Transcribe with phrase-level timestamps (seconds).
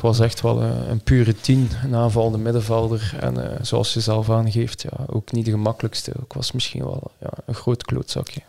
[0.00, 3.16] Frank was echt wel een, een pure tien, een aanvallende middenvelder.
[3.20, 6.10] En zoals je zelf aangeeft, ja, ook niet de gemakkelijkste.
[6.10, 8.40] Ik was misschien wel ja, een groot klootzakje.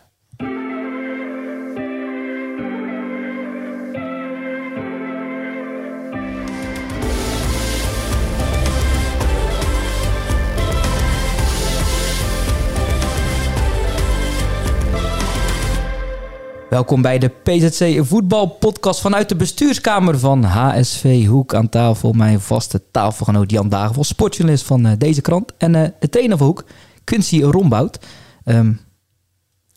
[16.72, 21.54] Welkom bij de PZC voetbalpodcast vanuit de bestuurskamer van HSV Hoek.
[21.54, 25.52] Aan tafel mijn vaste tafelgenoot Jan Dagenvos, sportjournalist van uh, deze krant.
[25.56, 26.64] En uh, de trainer van Hoek,
[27.04, 27.98] Quincy Rombout.
[28.44, 28.80] Um,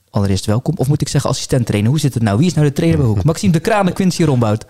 [0.10, 1.90] allereerst welkom, of moet ik zeggen assistent trainer?
[1.90, 2.38] Hoe zit het nou?
[2.38, 3.24] Wie is nou de trainer bij Hoek?
[3.32, 4.66] Maxime de Kraan en Quincy Rombout.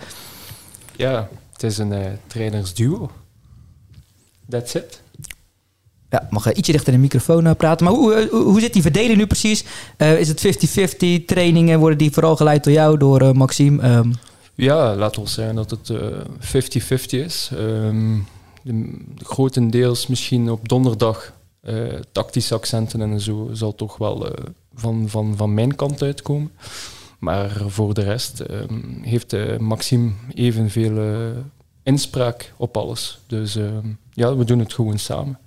[0.96, 3.12] Ja, het is een uh, trainersduo.
[4.50, 5.02] That's it.
[6.10, 7.86] Ja, mag ietsje dichter de microfoon uh, praten.
[7.86, 9.66] Maar hoe, hoe, hoe, zit die verdeling nu precies?
[9.98, 10.46] Uh, is het
[11.22, 11.26] 50-50?
[11.26, 13.96] Trainingen worden die vooral geleid door jou, door uh, Maxime?
[13.96, 14.14] Um...
[14.56, 15.98] Ja, laat ons zeggen dat het 50-50
[17.10, 17.50] is.
[18.64, 21.34] De, grotendeels misschien op donderdag
[22.12, 24.30] tactische accenten en zo zal toch wel
[24.76, 26.52] van, van, van mijn kant uitkomen.
[27.20, 31.24] Maar voor de rest um, heeft Maxime evenveel
[31.84, 33.20] inspraak op alles.
[33.28, 33.58] Dus
[34.14, 35.40] ja, we doen het gewoon samen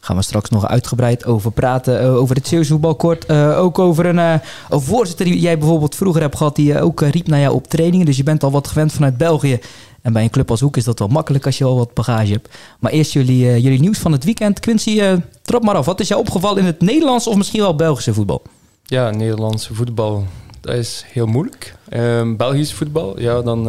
[0.00, 2.02] gaan we straks nog uitgebreid over praten.
[2.02, 3.30] Uh, over het Zeeuwse voetbalkort.
[3.30, 4.34] Uh, ook over een, uh,
[4.68, 6.56] een, voorzitter die jij bijvoorbeeld vroeger hebt gehad.
[6.56, 8.06] Die ook riep naar jou op trainingen.
[8.06, 9.58] Dus je bent al wat gewend vanuit België.
[10.02, 12.32] En bij een club als Hoek is dat wel makkelijk als je al wat bagage
[12.32, 12.48] hebt.
[12.78, 14.60] Maar eerst jullie, jullie nieuws van het weekend.
[14.60, 15.86] Quincy, trap maar af.
[15.86, 18.42] Wat is jou opgevallen in het Nederlands of misschien wel Belgische voetbal?
[18.84, 20.24] Ja, Nederlandse voetbal.
[20.60, 21.74] Dat is heel moeilijk.
[21.92, 23.66] Uh, Belgisch voetbal, ja, dan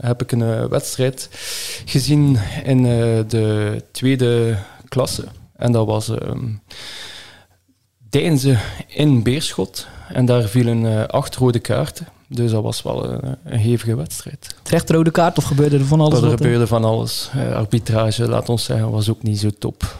[0.00, 1.28] heb ik een wedstrijd
[1.84, 2.82] gezien in
[3.28, 5.24] de tweede klasse.
[5.62, 6.60] En dat was um,
[8.10, 9.86] Deinze in Beerschot.
[10.08, 12.08] En daar vielen uh, acht rode kaarten.
[12.28, 14.54] Dus dat was wel een, een hevige wedstrijd.
[14.62, 16.22] Terecht rode kaart of gebeurde er van alles?
[16.22, 17.30] Er gebeurde van alles.
[17.36, 19.96] Uh, arbitrage, laat ons zeggen, was ook niet zo top.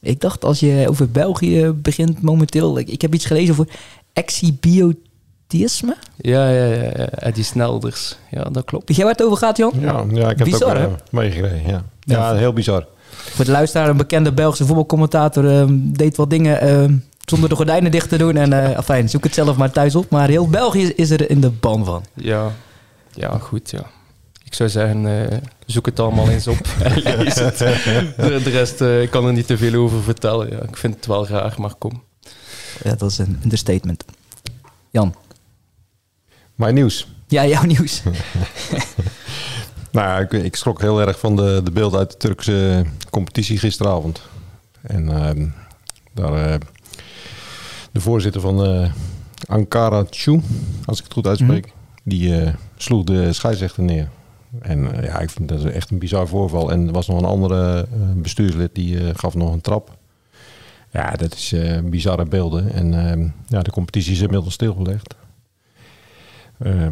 [0.00, 2.78] Ik dacht, als je over België begint momenteel...
[2.78, 3.68] Ik, ik heb iets gelezen over
[4.12, 5.96] exhibiotisme.
[6.16, 8.16] Ja, ja, ja, ja, Eddie Snelders.
[8.30, 8.88] Ja, dat klopt.
[8.88, 9.72] Weet jij waar het over gaat, Jan?
[9.80, 11.70] Ja, ja ik heb bizar, het ook uh, meegekregen.
[11.70, 11.84] Ja.
[12.00, 12.86] Ja, ja, heel bizar.
[13.30, 17.90] Voor de luisteraar, een bekende Belgische voetbalcommentator uh, deed wat dingen uh, zonder de gordijnen
[17.90, 18.36] dicht te doen.
[18.36, 20.10] En uh, afijn, zoek het zelf maar thuis op.
[20.10, 22.04] Maar heel België is er in de ban van.
[22.14, 22.52] Ja,
[23.14, 23.84] ja goed, ja.
[24.44, 26.58] Ik zou zeggen, zoek het allemaal eens op
[27.04, 27.58] lees het.
[27.58, 30.50] De, de rest, ik kan er niet te veel over vertellen.
[30.50, 30.58] Ja.
[30.62, 32.02] Ik vind het wel raar, maar kom.
[32.82, 34.04] Ja, dat is een understatement.
[34.90, 35.14] Jan.
[36.54, 37.06] Mijn nieuws.
[37.28, 38.02] Ja, jouw nieuws.
[39.92, 44.22] Nou, ik, ik, schrok heel erg van de, de beelden uit de Turkse competitie gisteravond.
[44.82, 45.46] En uh,
[46.14, 46.54] daar uh,
[47.92, 48.92] de voorzitter van uh,
[49.46, 50.40] Ankara Chu,
[50.84, 51.72] als ik het goed uitspreek, mm.
[52.02, 54.08] die uh, sloeg de scheidsrechter neer.
[54.60, 56.70] En ja, ik vind dat echt een bizar voorval.
[56.70, 59.96] En er was nog een andere bestuurslid die gaf nog een trap.
[60.90, 61.54] Ja, dat is
[61.84, 62.72] bizarre beelden.
[62.72, 65.14] En ehm, ja, de competitie is inmiddels stilgelegd.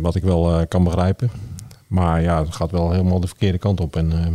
[0.01, 1.31] wat ik wel kan begrijpen.
[1.91, 3.97] Maar ja, het gaat wel helemaal de verkeerde kant op.
[3.97, 4.27] En uh,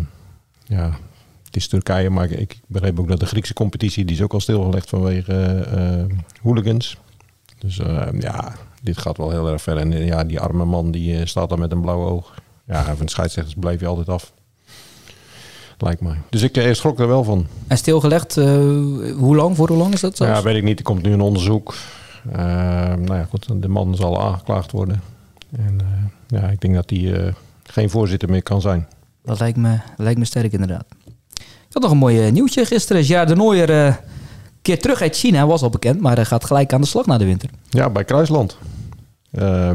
[0.78, 0.98] ja,
[1.46, 4.34] het is Turkije, maar ik, ik, begreep ook dat de Griekse competitie, die is ook
[4.34, 6.98] al stilgelegd vanwege uh, hooligans.
[7.58, 9.78] Dus uh, ja, dit gaat wel heel erg ver.
[9.78, 12.34] En ja, die arme man die staat daar met een blauw oog.
[12.68, 14.34] Ja, van de scheidsrechters blijf je altijd af.
[15.78, 16.18] Lijkt mij.
[16.30, 17.48] Dus ik schrok er wel van.
[17.68, 19.56] En stilgelegd, hoe lang?
[19.56, 20.38] Voor hoe lang is dat zelfs?
[20.38, 20.78] Ja, weet ik niet.
[20.78, 21.76] Er komt nu een onderzoek.
[22.24, 25.02] nou ja, goed, de man zal aangeklaagd worden.
[25.58, 25.78] En
[26.28, 27.34] ja, ik denk dat hij
[27.76, 28.88] geen voorzitter meer kan zijn.
[29.24, 30.86] Dat lijkt me, lijkt me sterk inderdaad.
[31.44, 33.08] Ik had nog een mooi nieuwtje gisteren.
[33.08, 33.96] Ja, de Nooier uh,
[34.62, 37.18] keer terug uit China, was al bekend, maar uh, gaat gelijk aan de slag na
[37.18, 37.50] de winter.
[37.70, 38.58] Ja, bij Kruisland.
[39.32, 39.72] Uh,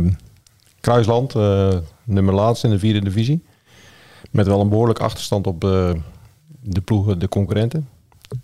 [0.80, 1.68] Kruisland, uh,
[2.04, 3.44] nummer laatst in de vierde divisie.
[4.30, 5.60] Met wel een behoorlijk achterstand op
[6.60, 7.88] de ploegen, de concurrenten.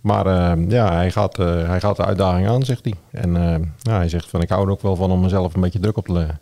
[0.01, 2.95] Maar ja, hij gaat, hij gaat de uitdaging aan, zegt hij.
[3.11, 3.33] En
[3.79, 5.97] ja, hij zegt van ik hou er ook wel van om mezelf een beetje druk
[5.97, 6.41] op te leggen.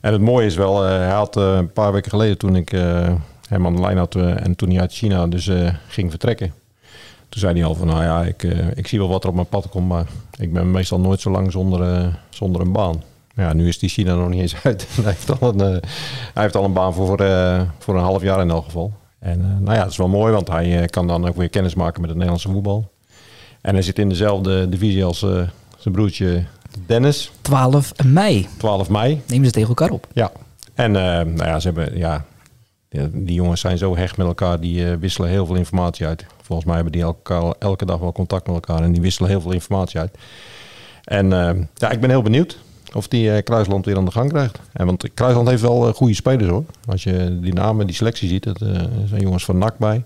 [0.00, 2.72] En het mooie is wel, uh, hij had uh, een paar weken geleden toen ik
[2.72, 3.12] uh,
[3.48, 5.50] hem aan de lijn had en toen hij uit China dus
[5.88, 6.52] ging vertrekken.
[7.28, 8.42] Toen zei hij al van, nou ja, ik,
[8.74, 10.06] ik zie wel wat er op mijn pad komt, maar
[10.38, 13.02] ik ben meestal nooit zo lang zonder, zonder een baan.
[13.34, 14.86] Ja, nu is die China nog niet eens uit.
[14.90, 15.80] hij, heeft al een,
[16.34, 17.26] hij heeft al een baan voor, voor,
[17.78, 18.92] voor een half jaar in elk geval.
[19.18, 22.00] En nou ja, dat is wel mooi, want hij kan dan ook weer kennis maken
[22.00, 22.90] met het Nederlandse voetbal.
[23.60, 25.18] En hij zit in dezelfde divisie als
[25.78, 26.44] zijn broertje
[26.86, 27.30] Dennis.
[27.40, 28.48] 12 mei.
[28.56, 29.20] 12 mei.
[29.26, 30.06] Nemen ze tegen elkaar op.
[30.12, 30.32] Ja.
[30.74, 32.24] En uh, nou ja, ze hebben, ja,
[33.12, 36.26] die jongens zijn zo hecht met elkaar, die uh, wisselen heel veel informatie uit.
[36.42, 39.40] Volgens mij hebben die elke, elke dag wel contact met elkaar en die wisselen heel
[39.40, 40.18] veel informatie uit.
[41.04, 42.58] En uh, ja, ik ben heel benieuwd.
[42.94, 44.58] of die eh, Kruisland weer aan de gang krijgt.
[44.72, 46.64] En want Kruisland heeft wel eh, goede spelers hoor.
[46.88, 48.68] Als je die namen, die selectie ziet, dat eh,
[49.06, 50.04] zijn jongens van NAC bij.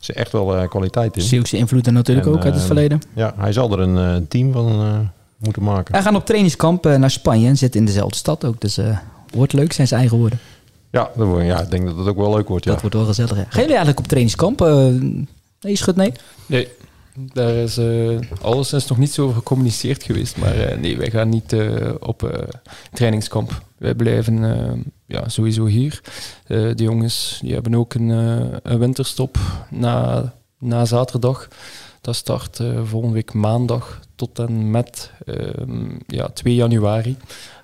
[0.00, 1.22] Is echt wel eh, kwaliteit in.
[1.22, 3.00] Zeeuwse invloed er natuurlijk En, ook uit het eh, verleden.
[3.14, 4.98] Ja, hij zal er een eh, team van eh,
[5.44, 5.94] moeten maken.
[5.94, 8.60] Hij gaat op trainingskamp eh, naar Spanje en zit in dezelfde stad ook.
[8.60, 8.98] Dus eh,
[9.32, 10.38] wordt leuk, zijn zijn eigen woorden.
[10.90, 12.64] Ja, dat wordt- ja, ik denk dat het ook wel leuk wordt.
[12.64, 12.70] Ja.
[12.72, 13.30] Dat wordt wel gezellig.
[13.30, 13.36] hè.
[13.36, 14.60] Gaan jullie eigenlijk op trainingskamp?
[14.62, 14.86] Eh,
[15.60, 16.12] nee, schud nee.
[16.46, 16.68] Nee,
[17.14, 20.36] daar is eh alles is nog niet zo over gecommuniceerd geweest.
[20.36, 22.42] Maar eh, nee, wij gaan niet eh, op eh,
[22.92, 23.62] trainingskamp.
[23.78, 26.00] Wij blijven ja, sowieso hier.
[26.46, 29.38] Eh, de jongens die hebben ook een, eh, een winterstop
[29.70, 31.48] na, na zaterdag.
[32.04, 37.16] Dat start eh, volgende week maandag tot en met ehm, ja, 2 januari.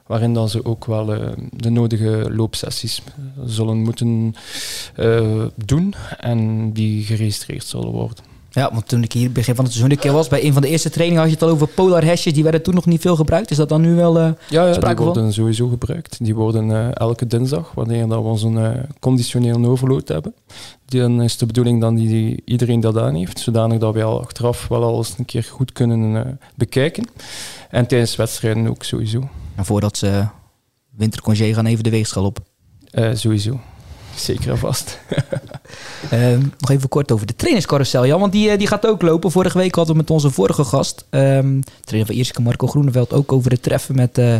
[0.07, 3.03] Waarin dan ze ook wel eh, de nodige loopsessies
[3.45, 4.35] zullen moeten
[4.95, 8.30] eh, doen en die geregistreerd zullen worden.
[8.53, 10.63] Ja, want toen ik hier begin van het seizoen een keer was, bij een van
[10.63, 12.33] de eerste trainingen had je het al over polar hashjes.
[12.35, 13.51] Die werden toen nog niet veel gebruikt.
[13.51, 14.19] Is dat dan nu wel...
[14.19, 15.05] eh, Ja, ja die van?
[15.05, 16.25] worden sowieso gebruikt.
[16.25, 18.71] Die worden eh, elke dinsdag, wanneer dat we zo'n eh
[19.01, 20.35] conditioneel overload hebben.
[20.85, 24.21] Die, dan is de bedoeling dan die iedereen dat aan heeft, zodanig dat wij al
[24.21, 27.05] achteraf wel alles een keer goed kunnen bekijken.
[27.71, 29.29] En tijdens wedstrijden ook sowieso.
[29.55, 30.25] en voordat ze
[30.97, 32.39] wintercongé gaan, even de weegschaal op.
[33.15, 33.61] Sowieso.
[34.21, 34.99] Zeker en vast.
[36.11, 38.21] Ehm, nog even kort over de trainingscarousel, Jan.
[38.21, 39.31] Want die, eh, die gaat ook lopen.
[39.31, 43.33] Vorige week hadden we met onze vorige gast, ehm trainer van Ierseke Marco Groeneveld, ook
[43.33, 44.35] over het treffen met, eh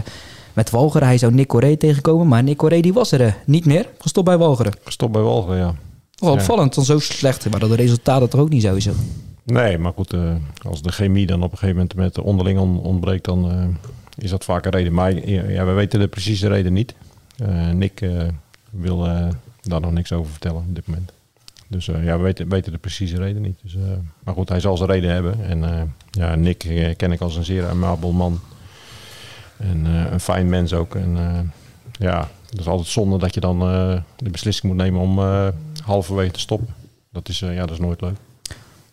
[0.53, 1.07] met Walcheren.
[1.07, 3.87] Hij zou Nick Coré tegenkomen, maar Nick Coré die was er eh, niet meer.
[3.99, 4.73] Gestopt bij Walcheren.
[4.85, 5.75] Stop bij Walgen, ja.
[6.19, 7.51] Wel opvallend, dan zo slecht.
[7.51, 8.93] Maar dat de resultaten toch ook niet sowieso.
[9.45, 12.59] Nee, maar goed, eh, als de chemie dan op een gegeven moment met de onderling
[12.59, 14.93] on- ontbreekt, dan eh, is dat vaak een reden.
[14.93, 16.95] Maar ja, we weten de precieze reden niet.
[17.37, 18.11] Eh, Nick eh,
[18.71, 19.27] wil eh,
[19.61, 21.13] daar nog niks over vertellen op dit moment.
[21.71, 23.59] Dus eh, ja, we weten, weten de precieze reden niet.
[23.63, 23.81] Dus, eh,
[24.25, 25.45] maar goed, hij zal zijn reden hebben.
[25.45, 26.59] En eh, ja, Nick
[26.97, 28.41] ken ik als een zeer amabel man.
[29.57, 30.95] En een fijn mens ook.
[30.95, 31.53] En
[31.93, 33.59] ja, het is altijd zonde dat je dan
[34.17, 35.19] de beslissing moet nemen om
[35.85, 36.75] halverwege te stoppen.
[37.13, 38.17] Dat is, ja, dat is nooit leuk.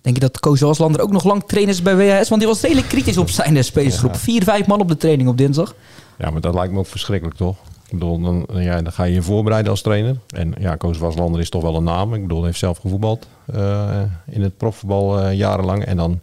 [0.02, 2.30] Denk je dat Koos Waslander ook nog lang trainer is bij WHS?
[2.30, 4.14] Want die was redelijk kritisch op zijn spelersgroep.
[4.14, 4.20] Ja.
[4.20, 5.76] Vier, vijf man op de training op dinsdag.
[6.18, 7.58] Ja, maar dat lijkt me ook verschrikkelijk, toch?
[7.88, 10.16] Ik bedoel, dan, ja, dan ga je je voorbereiden als trainer.
[10.30, 12.14] En ja, Koos Waslander is toch wel een naam.
[12.14, 15.86] Ik bedoel, hij heeft zelf gevoetbald eh, in het profvoetbal eh, jarenlang.
[15.86, 16.20] En dan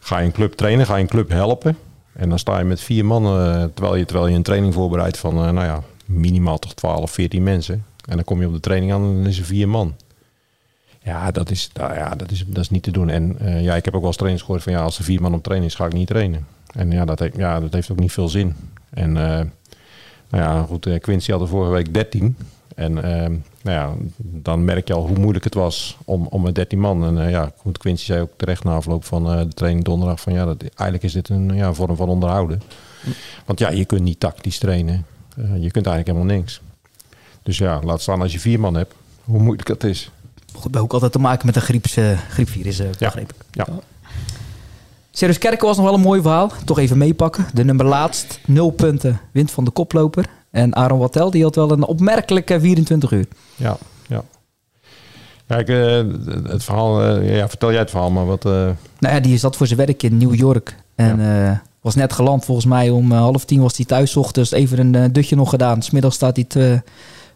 [0.00, 1.76] ga je een club trainen, ga je een club helpen.
[2.12, 5.18] En dan sta je met vier man, eh, terwijl, je, terwijl je een training voorbereidt
[5.18, 7.84] van, nou ja, minimaal toch 12, 14 mensen.
[8.08, 9.94] En dan kom je op de training aan en dan is er vier man.
[11.02, 13.08] Ja, dat is, nou ja, dat is, dat is niet te doen.
[13.08, 15.34] En ja, ik heb ook wel eens trainers gehoord van ja, als er vier man
[15.34, 16.46] op training is, ga ik niet trainen.
[16.72, 18.56] En ja, dat, heeft, ja, dat heeft ook niet veel zin.
[18.90, 19.16] En
[20.28, 22.36] nou ja, goed, eh, Quincy had er vorige week 13.
[22.74, 23.32] En ehm,
[23.62, 27.04] nou ja, dan merk je al hoe moeilijk het was om, om met 13 man.
[27.04, 30.20] En eh, ja, goed, Quincy zei ook terecht na afloop van eh, de training donderdag
[30.20, 32.62] van ja, dat, eigenlijk is dit een ja, vorm van onderhouden.
[33.44, 35.06] Want ja, je kunt niet tactisch trainen.
[35.36, 36.60] Je kunt eigenlijk helemaal niks.
[37.42, 40.10] Dus ja, laat staan als je vier man hebt, hoe moeilijk het is.
[40.54, 43.44] Goed, ook altijd te maken met een grieps, eh, griepvirus, begreep ik.
[43.50, 43.66] Ja.
[45.18, 46.50] Serieus Kerken was nog wel een mooi verhaal.
[46.64, 47.46] Toch even meepakken.
[47.54, 50.24] De nummer laatst, nul punten, wint van de koploper.
[50.50, 53.26] En Aaron Wattel, die had wel een opmerkelijke 24 uur.
[53.56, 53.76] Ja,
[54.06, 54.22] ja.
[55.46, 56.00] Kijk, eh,
[56.50, 58.44] het verhaal, eh, ja, vertel jij het verhaal maar wat.
[58.44, 58.52] eh,
[58.98, 60.76] Nou ja, die zat voor zijn werk in New York.
[60.94, 62.90] En was net geland volgens mij.
[62.90, 64.16] Om half tien was hij thuis.
[64.16, 65.82] Ochtends even een dutje nog gedaan.
[65.82, 66.82] Smiddags staat hij het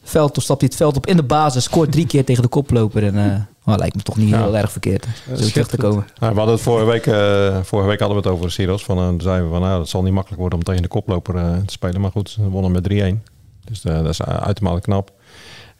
[0.02, 1.64] eh, veld, of stapt hij het veld op in de basis.
[1.64, 3.04] Scoort drie keer tegen de koploper.
[3.04, 3.18] En
[3.64, 4.42] eh oh, lijkt me toch niet Ja.
[4.42, 5.06] heel erg verkeerd.
[5.36, 6.06] Zo terug te komen.
[6.20, 8.84] nou, we hadden het vorige week, eh, vorige week hadden we het over Siros.
[8.84, 11.36] Van, toen zeiden we van, nou, het zal niet makkelijk worden om tegen de koploper
[11.36, 12.00] eh, te spelen.
[12.00, 13.22] Maar goed, ze wonnen met 3-1.
[13.64, 15.10] Dus eh, dat is uitermate knap.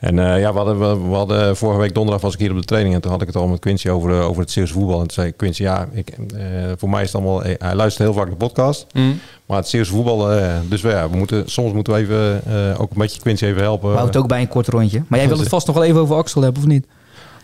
[0.02, 2.56] En eh, ja, we hadden, we, we hadden vorige week donderdag was ik hier op
[2.56, 2.94] de training.
[2.94, 4.94] En toen had ik het al met Quincy over, eh, over het Zeeuwse voetbal.
[5.00, 6.44] En toen zei Quincy, ja, ik, eh,
[6.76, 7.42] voor mij is het allemaal...
[7.44, 8.86] eh, hij luistert heel vaak de podcast.
[8.92, 9.20] Mm.
[9.46, 12.80] Maar het Zeeuwse voetbal, eh, dus we, ja, we moeten, soms moeten we even, eh,
[12.80, 13.92] ook een beetje Quincy even helpen.
[13.92, 15.02] We het ook bij een kort rondje.
[15.08, 16.86] Maar jij wil het vast nog wel even over Axel hebben, of niet?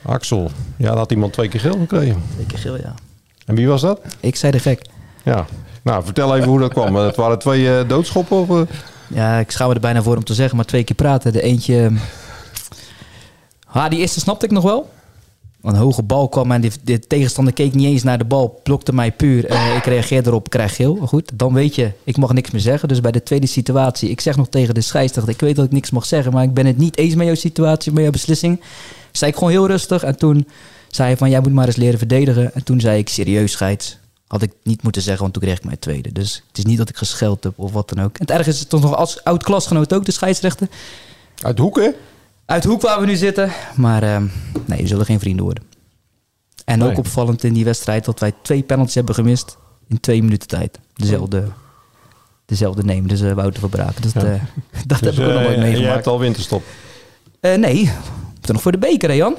[0.02, 2.22] Axel, ja, daar had iemand twee keer geel gekregen.
[2.38, 2.94] Zeker geel, ja.
[3.46, 4.00] En wie was dat?
[4.20, 4.82] Ik zei de gek.
[5.24, 5.46] Ja,
[5.82, 6.94] nou, vertel even hoe dat kwam.
[6.96, 8.36] Het waren twee eh, doodschoppen?
[8.36, 8.60] Of, eh?
[9.06, 11.32] Ja, ik schaam me er bijna voor om te zeggen, maar twee keer praten.
[11.32, 11.90] De eentje...
[13.68, 14.90] Ha, die eerste snapte ik nog wel.
[15.62, 18.60] Een hoge bal kwam en de, de tegenstander keek niet eens naar de bal.
[18.62, 19.44] Blokte mij puur.
[19.76, 20.96] Ik reageer erop, krijg geel.
[20.96, 22.88] Goed, dan weet je, ik mag niks meer zeggen.
[22.88, 25.32] Dus bij de tweede situatie, ik zeg nog tegen de scheidsrechter...
[25.32, 27.34] ik weet dat ik niks mag zeggen, maar ik ben het niet eens met jouw
[27.34, 28.60] situatie, met jouw beslissing.
[29.12, 30.02] Zei ik gewoon heel rustig.
[30.02, 30.46] En toen
[30.88, 32.54] zei hij van, jij moet maar eens leren verdedigen.
[32.54, 33.98] En toen zei ik, serieus scheids.
[34.26, 36.12] Had ik niet moeten zeggen, want toen kreeg ik mijn tweede.
[36.12, 38.18] Dus het is niet dat ik gescheld heb of wat dan ook.
[38.18, 40.68] En het erg is het toch nog als oud-klasgenoot ook, de scheidsrechter.
[41.42, 41.94] Uit Hoeken?
[42.48, 43.50] Uit de hoek waar we nu zitten.
[43.74, 44.26] Maar ehm,
[44.64, 45.64] nee, we zullen geen vrienden worden.
[46.64, 49.56] En ook opvallend in die wedstrijd dat wij twee penalties hebben gemist
[49.88, 50.78] in twee minuten tijd.
[50.94, 51.44] Dezelfde.
[52.46, 53.08] dezelfde nemen.
[53.08, 54.02] Dus eh, Wouter van Braken.
[54.02, 54.24] Dus, Ja.
[54.24, 54.40] eh,
[54.86, 55.94] dat heb ik nog eh, nooit jij meegemaakt.
[55.94, 56.62] hebt al winterstop.
[57.40, 57.90] Eh, nee,
[58.34, 59.36] moeten nog voor de beker, hè Jan?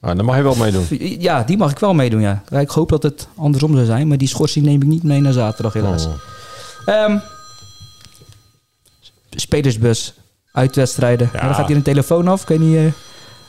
[0.00, 0.86] Ah, dan mag je wel meedoen.
[1.20, 2.42] Ja, die mag ik wel meedoen, ja.
[2.50, 5.32] Ik hoop dat het andersom zou zijn, maar die schorsing neem ik niet mee naar
[5.32, 6.06] zaterdag helaas.
[6.06, 6.12] Oh.
[6.86, 7.18] Ehm,
[9.30, 10.14] spelersbus,
[10.52, 11.30] uitwedstrijden.
[11.32, 11.40] Ja.
[11.40, 12.42] Dan gaat hier een telefoon af.
[12.42, 12.76] Ik weet niet...
[12.76, 12.82] eh,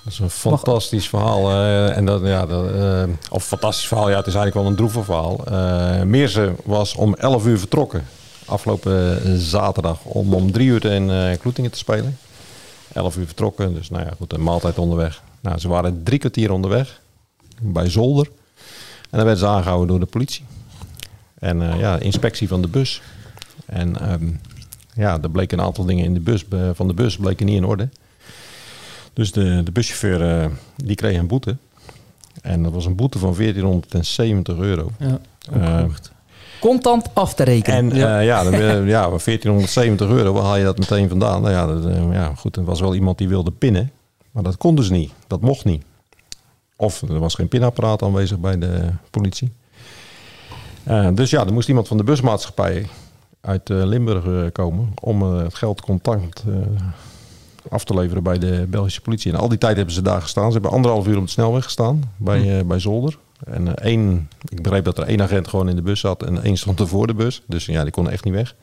[0.03, 1.49] Dat is een fantastisch verhaal.
[1.51, 4.77] eh, en dat, ja, dat, eh, of fantastisch verhaal, ja, het is eigenlijk wel een
[4.77, 5.45] droevig verhaal.
[5.45, 8.05] Eh Meersen was om 11 uur vertrokken.
[8.45, 12.17] Afgelopen zaterdag om om drie uur in Kloetingen te spelen.
[12.93, 15.21] 11 uur vertrokken, dus nou ja, goed, een maaltijd onderweg.
[15.41, 17.01] Nou, ze waren drie kwartier onderweg
[17.61, 18.25] bij Zolder.
[19.01, 20.45] En dan werden ze aangehouden door de politie.
[21.39, 23.01] En ja, inspectie van de bus.
[23.65, 24.27] En ehm,
[24.99, 27.55] ja, er bleken een aantal dingen in de bus, eh, van de bus bleken niet
[27.55, 27.89] in orde.
[29.13, 31.55] Dus de, de buschauffeur eh, die kreeg een boete.
[32.41, 34.91] En dat was een boete van 1470 euro.
[34.99, 35.19] Ja,
[35.53, 35.83] Eh,
[36.59, 37.91] contant af te rekenen.
[37.91, 38.19] En Ja.
[38.19, 38.53] ja, ja, dan,
[38.95, 41.41] ja 1470 euro, waar haal je dat meteen vandaan?
[41.41, 43.91] Nou ja, dat, ja, goed, er was wel iemand die wilde pinnen.
[44.31, 45.11] Maar dat kon dus niet.
[45.27, 45.83] Dat mocht niet.
[46.75, 49.51] Of er was geen pinapparaat aanwezig bij de politie.
[51.13, 52.87] Dus ja, er moest iemand van de busmaatschappij
[53.41, 56.43] uit eh, Limburg eh, komen om eh, het geld contant
[57.69, 59.31] af te leveren bij de Belgische politie.
[59.31, 60.47] En al die tijd hebben ze daar gestaan.
[60.47, 63.17] Ze hebben anderhalf uur op de snelweg gestaan bij, eh, bij Zolder.
[63.45, 66.57] En één, ik begreep dat er één agent gewoon in de bus zat en één
[66.57, 67.43] stond er voor de bus.
[67.45, 68.55] Dus ja, die kon echt niet weg.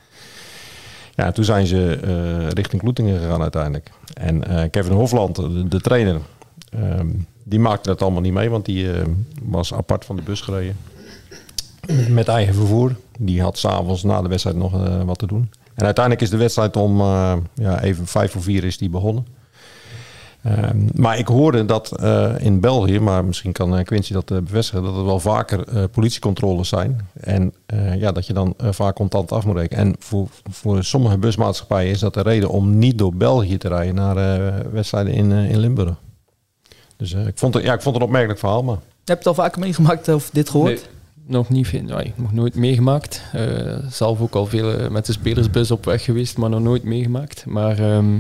[1.14, 1.92] Ja, toen zijn ze
[2.54, 3.90] richting Kloetingen gegaan uiteindelijk.
[4.14, 6.20] En Kevin Hofland, de, de trainer,
[6.70, 7.06] ehm,
[7.44, 8.88] die maakte dat allemaal niet mee, want die
[9.42, 10.76] was apart van de bus gereden.
[12.08, 12.96] Met eigen vervoer.
[13.18, 15.50] Die had s'avonds na de wedstrijd nog eh, wat te doen.
[15.74, 19.26] En uiteindelijk is de wedstrijd om eh, ja, even vijf voor vier is die begonnen.
[20.42, 24.96] Ehm, maar ik hoorde dat eh, in België, maar misschien kan Quincy dat bevestigen, dat
[24.96, 27.08] er wel vaker eh, politiecontroles zijn.
[27.20, 29.84] En eh, ja, dat je dan vaak contant af moet rekenen.
[29.84, 33.94] En voor, voor sommige busmaatschappijen is dat de reden om niet door België te rijden
[33.94, 35.94] naar eh, wedstrijden in, in Limburg.
[36.96, 39.12] Dus eh, ik, vond het, ja, ik vond het een opmerkelijk verhaal, maar Heb je
[39.14, 40.70] het al vaker meegemaakt of dit gehoord?
[40.70, 40.80] Nee,
[41.26, 41.82] nog niet veel.
[42.14, 43.22] Nog nooit meegemaakt.
[43.32, 46.82] Eh, zelf ook al veel eh, met de spelersbus op weg geweest, maar nog nooit
[46.82, 47.46] meegemaakt.
[47.46, 48.14] Maar ehm,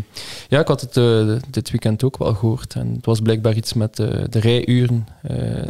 [0.48, 2.74] ja, ik had het eh, dit weekend ook wel gehoord.
[2.74, 5.06] En het was blijkbaar iets met de rijuren.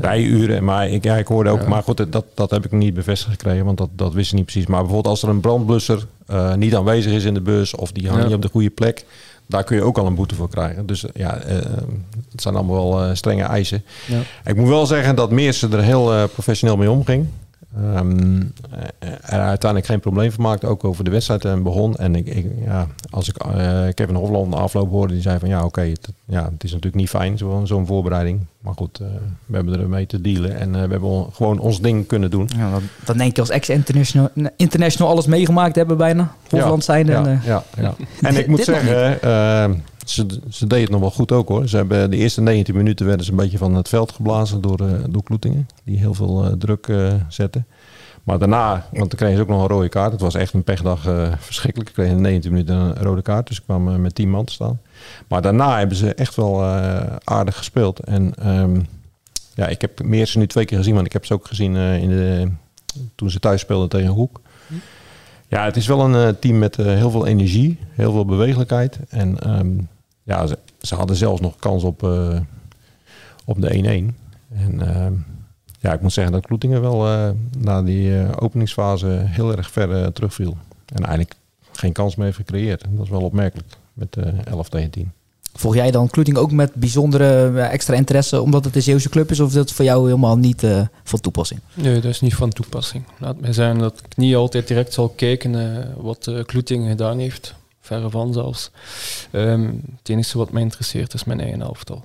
[0.01, 0.65] rijuren.
[0.65, 3.65] Maar ik, ja, ik hoorde ook, maar goed, dat, dat heb ik niet bevestigd gekregen,
[3.65, 4.67] want dat, dat wist ik niet precies.
[4.67, 6.07] Maar bijvoorbeeld als er een brandblusser
[6.57, 9.05] niet aanwezig is in de bus of die hangt niet op de goede plek,
[9.47, 10.87] daar kun je ook al een boete voor krijgen.
[10.87, 11.57] Dus eh, ja, eh,
[12.31, 13.85] het zijn allemaal wel eh, strenge eisen.
[14.07, 14.21] ja.
[14.45, 17.27] Ik moet wel zeggen dat Meersen er heel professioneel mee omging.
[17.83, 18.41] Ehm,
[18.99, 21.97] eh, er uiteindelijk geen probleem van maakte, ook over de wedstrijd en begon.
[21.97, 25.49] En ik, ik, ja, als ik eh, Kevin Hofland de afloop hoorde, die zei van
[25.49, 28.41] ja, oké, het, ja, het is natuurlijk niet fijn, zo- zo'n voorbereiding.
[28.61, 29.07] Maar goed, eh,
[29.47, 32.49] we hebben ermee te dealen en eh, we hebben on- gewoon ons ding kunnen doen.
[32.57, 36.33] Ja, dan, dan denk je als ex-international international alles meegemaakt hebben bijna.
[36.51, 37.07] Hofland zijn.
[37.07, 37.95] Ja, en, eh, ja, ja.
[38.29, 39.71] En ik moet zeggen, eh,
[40.11, 41.69] ze, ze deed het nog wel goed ook hoor.
[41.69, 44.81] Ze hebben de eerste 19 minuten werden ze een beetje van het veld geblazen door,
[44.81, 45.69] eh, door Kloetingen.
[45.85, 47.67] Die heel veel eh, druk eh zetten.
[48.23, 50.13] Maar daarna, want dan kregen ze ook nog een rode kaart.
[50.13, 51.01] Het was echt een pechdag
[51.39, 51.89] verschrikkelijk.
[51.89, 53.47] Ik kreeg in 19 minuten een rode kaart.
[53.47, 54.81] Dus ik kwam met 10 man te staan.
[55.29, 56.65] Maar daarna hebben ze echt wel
[57.25, 58.01] aardig gespeeld.
[58.01, 58.81] En ehm,
[59.55, 60.95] ja, ik heb Meersen nu twee keer gezien.
[60.95, 62.49] Want ik heb ze ook gezien in de,
[63.15, 64.41] toen ze thuis speelden tegen Hoek.
[65.49, 68.99] Ja, het is wel een team met heel veel energie, heel veel bewegelijkheid.
[69.09, 69.79] En ehm,
[70.27, 72.41] ja, ze, ze hadden zelfs nog kans op, eh,
[73.45, 74.15] op de 1-1.
[74.55, 75.13] En ehm,
[75.81, 80.13] ja, ik moet zeggen dat Kloetingen wel eh, na die eh, openingsfase heel erg ver
[80.13, 80.57] terugviel.
[80.87, 81.35] En eigenlijk
[81.73, 82.83] geen kans meer heeft gecreëerd.
[82.83, 85.13] En dat is wel opmerkelijk met eh 11 tegen 10.
[85.55, 89.41] Volg jij dan Kloeting ook met bijzondere extra interesse omdat het een Zeeuwse club is?
[89.41, 91.61] Of is dat voor jou helemaal niet eh, van toepassing?
[91.75, 93.05] Nee, dat is niet van toepassing.
[93.19, 97.55] Laat mij zeggen dat ik niet altijd direct zal kijken wat uh, Kloeting gedaan heeft.
[97.87, 98.71] Verre van zelfs.
[99.31, 99.67] Ehm,
[99.99, 102.05] het enige wat mij interesseert is mijn eigen elftal.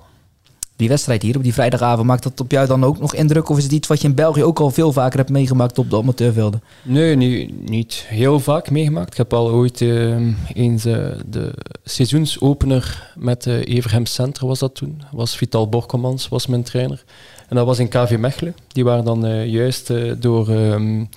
[0.76, 3.48] Die wedstrijd hier op die vrijdagavond, maakt dat op jou dan ook nog indruk?
[3.48, 5.90] Of is het iets wat je in België ook al veel vaker hebt meegemaakt op
[5.90, 6.62] de amateurvelden?
[6.82, 9.10] Nee, niet, niet heel vaak meegemaakt.
[9.10, 14.74] Ik heb al ooit uh, eens uh, de seizoensopener met uh, Everhem Center was dat
[14.74, 15.02] toen.
[15.12, 17.04] Was Vital Borkomans was mijn trainer.
[17.52, 18.54] En dat was in KV Mechelen.
[18.68, 21.08] Die waren dan uh, juist uh, door um,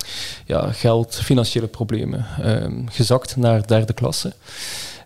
[0.46, 4.32] ja, geld, financiële problemen um, gezakt naar derde klasse.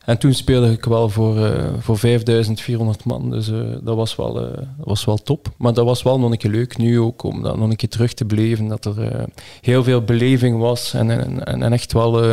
[0.04, 3.30] En toen speelde ik wel voor, uh, voor 5400 man.
[3.30, 3.46] Dus
[3.82, 5.48] dat, was wel, uh, was wel top.
[5.56, 7.88] Maar dat was wel nog een keer leuk nu ook om dat nog een keer
[7.88, 8.68] terug te beleven.
[8.68, 9.24] Dat er
[9.60, 10.94] heel veel beleving was.
[10.94, 12.24] En, en, en echt wel,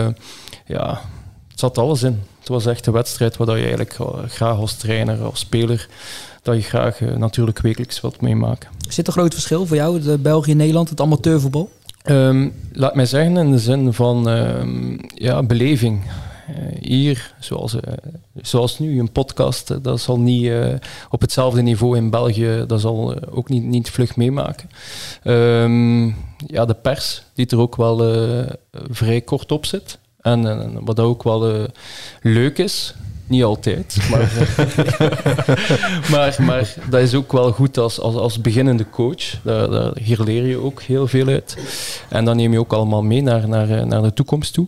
[0.65, 1.01] ja,
[1.47, 2.21] het zat alles in.
[2.39, 5.87] Het was echt een wedstrijd waar je eigenlijk graag als trainer of speler,
[6.47, 8.69] dat je graag natuurlijk wekelijks wilt meemaken.
[8.89, 11.69] Zit er groot verschil voor jou, de België en Nederland, het amateurvoetbal?
[12.03, 16.01] Ehm, laat mij zeggen in de zin van ehm, ja, beleving.
[16.47, 17.93] Eh, hier, zoals, eh,
[18.41, 20.73] zoals nu, een podcast, eh, dat zal niet eh,
[21.09, 24.69] op hetzelfde niveau in België, dat zal eh, ook niet, niet vlug meemaken.
[25.23, 26.05] Ehm,
[26.45, 28.53] ja, de pers, die er ook wel eh,
[28.89, 29.99] vrij kort op zit.
[30.21, 31.63] En eh, wat ook wel eh,
[32.21, 32.95] leuk is,
[33.27, 34.31] niet altijd, maar,
[36.11, 39.41] maar, maar dat is ook wel goed als, als, als beginnende coach.
[39.43, 41.57] Daar, daar, hier leer je ook heel veel uit.
[42.09, 44.67] En dat neem je ook allemaal mee naar, naar, eh, naar de toekomst toe.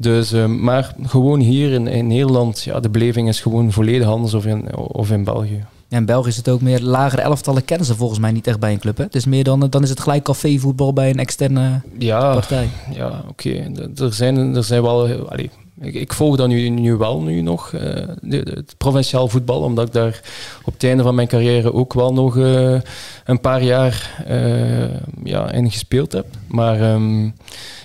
[0.00, 4.34] Dus, eh, maar gewoon hier in, in Nederland, ja, de beleving is gewoon volledig anders
[4.34, 5.64] of in, of in België.
[5.88, 8.60] Ja, in België is het ook meer lagere elftallen kennen ze volgens mij niet echt
[8.60, 8.96] bij een club.
[8.96, 9.04] Hè?
[9.04, 12.68] Het is meer dan, dan is het gelijk cafévoetbal bij een externe Ja, partij.
[12.92, 13.70] ja oké.
[13.96, 15.28] Er zijn, er zijn wel...
[15.28, 20.20] allee, ik, volg dat nu, wel nu nog, eh, het provinciaal voetbal, omdat ik daar
[20.64, 22.80] op het einde van mijn carrière ook wel nog eh,
[23.24, 26.26] een paar jaar eh, ja, in gespeeld heb.
[26.46, 27.24] Maar ehm,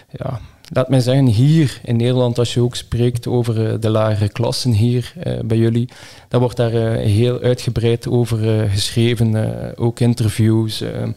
[0.10, 0.40] ja,
[0.74, 5.14] laat mij zeggen, hier in Nederland, als je ook spreekt over de lagere klassen hier
[5.46, 5.90] bij jullie,
[6.28, 10.82] dan wordt daar heel uitgebreid over geschreven, ook interviews.
[10.82, 11.08] eh.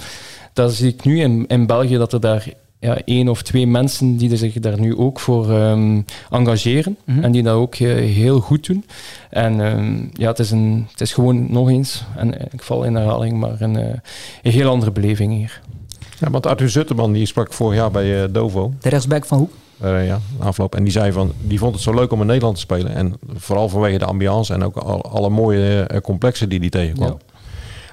[0.52, 2.46] dat zie ik nu in, in België, dat er daar
[2.84, 6.00] ja, één of twee mensen die zich daar nu ook voor ehm,
[6.30, 7.22] engageren Mhm.
[7.24, 8.84] en die dat ook eh, heel goed doen.
[9.30, 12.94] En ehm, ja, het is, een, het is gewoon nog eens, en ik val in
[12.94, 13.94] herhaling, maar een, eh,
[14.42, 15.60] een heel andere beleving hier.
[16.18, 18.72] Ja, want Arthur Zutterman die sprak vorig jaar bij eh, Dovo.
[18.80, 19.52] De rechtsback van Hoek.
[19.80, 20.74] Eh, ja, afloop.
[20.74, 22.94] En die zei van, die vond het zo leuk om in Nederland te spelen.
[22.94, 27.16] En vooral vanwege de ambiance en ook al- alle mooie complexen die hij tegenkwam.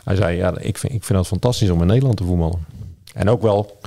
[0.03, 2.65] Hij zei, ja, ik vind, ik vind het fantastisch om in Nederland te voetballen.
[3.13, 3.77] En ook wel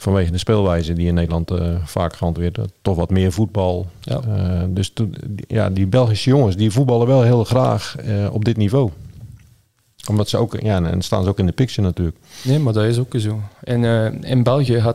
[0.00, 2.72] vanwege de speelwijze die in Nederland eh, vaak gehanteerd wordt.
[2.82, 3.86] Toch wat meer voetbal.
[4.00, 4.20] Ja.
[4.20, 5.14] Eh, dus toen,
[5.48, 8.90] ja, die Belgische jongens, die voetballen wel heel graag eh, op dit niveau.
[10.08, 12.16] Omdat ze ook, ja, en staan ze ook in de picture natuurlijk.
[12.42, 13.40] Nee, maar dat is ook zo.
[13.64, 14.92] En eh, in België eh,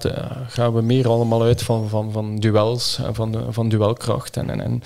[0.47, 4.37] gaan we meer allemaal uit van, van, van duels, en van, van duelkracht.
[4.37, 4.81] En, en, en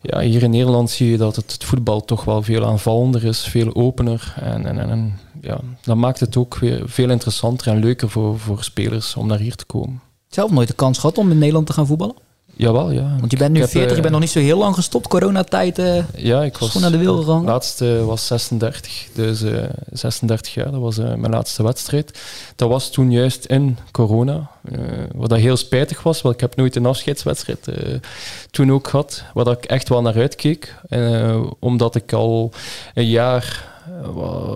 [0.00, 3.40] ja, hier in Nederland zie je dat het, het voetbal toch wel veel aanvallender is,
[3.40, 4.34] veel opener.
[4.40, 8.38] En, en, en, en ja, dat maakt het ook weer veel interessanter en leuker voor,
[8.38, 10.00] voor spelers om naar hier te komen.
[10.28, 12.14] Zelf nooit de kans gehad om in Nederland te gaan voetballen?
[12.56, 13.16] Jawel, ja.
[13.18, 14.74] Want je bent nu Ik heb, 40, je eh, bent nog niet zo heel lang
[14.74, 15.08] gestopt.
[15.08, 15.78] Coronatijd.
[15.78, 17.44] eh Ja, ik was Gewoon naar de wil gegaan?
[17.44, 20.70] laatste was 36, dus eh 36 jaar.
[20.70, 22.20] Dat was eh, mijn laatste wedstrijd.
[22.56, 24.78] Dat was toen juist in corona, eh,
[25.14, 27.94] wat dat heel spijtig was, want ik heb nooit een afscheidswedstrijd eh,
[28.50, 32.52] toen ook gehad, waar ik echt wel naar uitkeek, eh, omdat ik al
[32.94, 33.77] een jaar eh,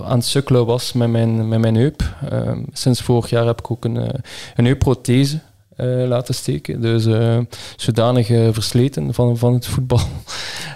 [0.05, 2.03] aan het sukkelen was met mijn, met mijn heup.
[2.31, 4.18] Eh, sinds vorig jaar heb ik ook een, eh,
[4.55, 5.40] een heupprothese
[5.77, 6.81] eh, laten steken.
[6.81, 7.38] Dus eh,
[7.77, 10.01] zodanig eh, versleten van, van het voetbal.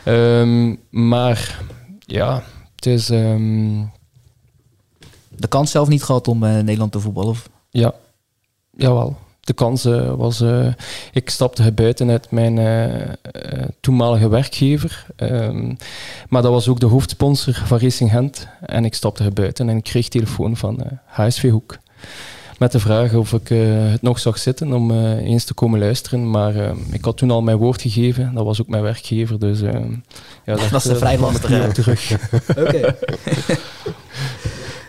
[0.05, 1.61] Ehm, maar
[1.99, 2.43] ja,
[2.75, 3.11] het is.
[3.11, 3.83] ehm,
[5.29, 7.31] de kans zelf niet gehad om eh, Nederland te voetballen.
[7.31, 7.49] Of?
[7.71, 7.95] ja,
[8.71, 9.17] jawel.
[9.47, 9.85] De kans
[10.17, 10.41] was.
[10.41, 10.67] eh,
[11.13, 13.09] ik stapte buiten uit mijn eh, eh,
[13.81, 15.07] toenmalige werkgever.
[15.17, 15.73] Ehm,
[16.29, 18.49] maar dat was ook de hoofdsponsor van Racing Gent.
[18.61, 21.79] En ik stapte buiten en ik kreeg telefoon van HSV Hoek.
[22.59, 23.49] Met de vraag of ik
[23.93, 26.31] het nog zag zitten om eens te komen luisteren.
[26.31, 28.35] Maar eh, ik had toen al mijn woord gegeven.
[28.35, 29.39] Dat was ook mijn werkgever.
[29.39, 29.81] Dus eh,
[30.45, 31.69] ja, Dat is vrij kwam lastig, ik niet ja.
[31.69, 32.31] op terug.
[32.57, 32.95] Oké.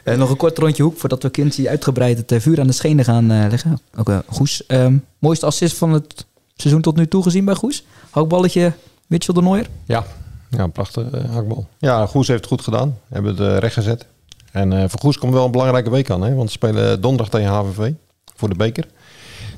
[0.07, 2.73] Eh, nog een kort rondje hoek voordat we Quincy uitgebreid het eh, vuur aan de
[2.73, 3.79] schenen gaan eh, leggen.
[3.97, 4.65] Ook Goes.
[4.65, 7.83] ehm, mooiste assist van het seizoen tot nu toe gezien bij Goes?
[8.09, 8.73] Hakballetje
[9.07, 9.67] Mitchell de Nooier.
[9.85, 10.05] Ja,
[10.49, 11.67] ja een prachtige hakbal.
[11.77, 12.97] Ja, Goes heeft het goed gedaan.
[13.07, 14.05] Hebben het recht gezet.
[14.51, 16.21] En eh voor Goes komt wel een belangrijke week aan.
[16.21, 16.33] Hè?
[16.33, 17.91] Want ze spelen donderdag tegen HVV
[18.35, 18.87] voor de beker.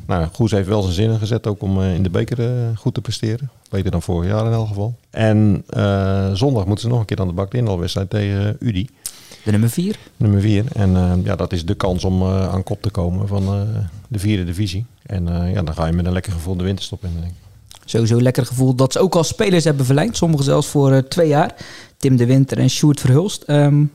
[0.09, 2.93] Nou, Goes heeft wel zijn zinnen gezet ook om eh, in de beker eh, goed
[2.93, 3.49] te presteren.
[3.69, 4.95] Beter dan vorig jaar in elk geval.
[5.09, 8.57] En eh, zondag moeten ze nog een keer aan de bak in de wedstrijd tegen
[8.59, 8.89] UDI.
[9.49, 9.95] De nummer 4.
[10.17, 10.65] Nummer 4.
[10.73, 13.61] En eh, ja, dat is de kans om eh, aan kop te komen van eh,
[14.07, 14.85] de vierde divisie.
[15.05, 17.09] En ja, dan ga je met een lekker gevoel de winterstop in.
[17.13, 17.37] Denk ik.
[17.85, 20.17] Sowieso lekker gevoel dat ze ook al spelers hebben verlengd.
[20.17, 21.55] Sommigen zelfs voor twee jaar.
[21.97, 23.41] Tim de Winter en Sjoerd Verhulst.
[23.43, 23.85] Ehm,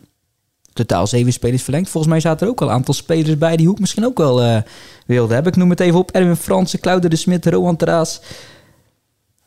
[0.73, 1.88] totaal zeven spelers verlengd.
[1.88, 4.62] Volgens mij zaten er ook al een aantal spelers bij die Hoek misschien ook wel
[5.07, 5.53] wilde hebben.
[5.53, 6.11] Ik noem het even op.
[6.11, 8.21] Erwin Fransen, Claude de Smit, Rowan Traas,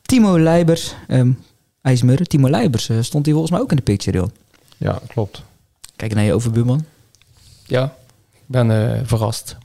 [0.02, 0.94] Timo Leibers.
[1.08, 1.32] ehm
[1.82, 4.28] IJsmurren, Timo Leibers stond hier volgens mij ook in de picture, joh.
[4.76, 5.42] Ja, klopt.
[5.98, 6.84] Kijk naar je overbuurman.
[7.66, 7.84] Ja,
[8.32, 9.56] ik ben eh, verrast.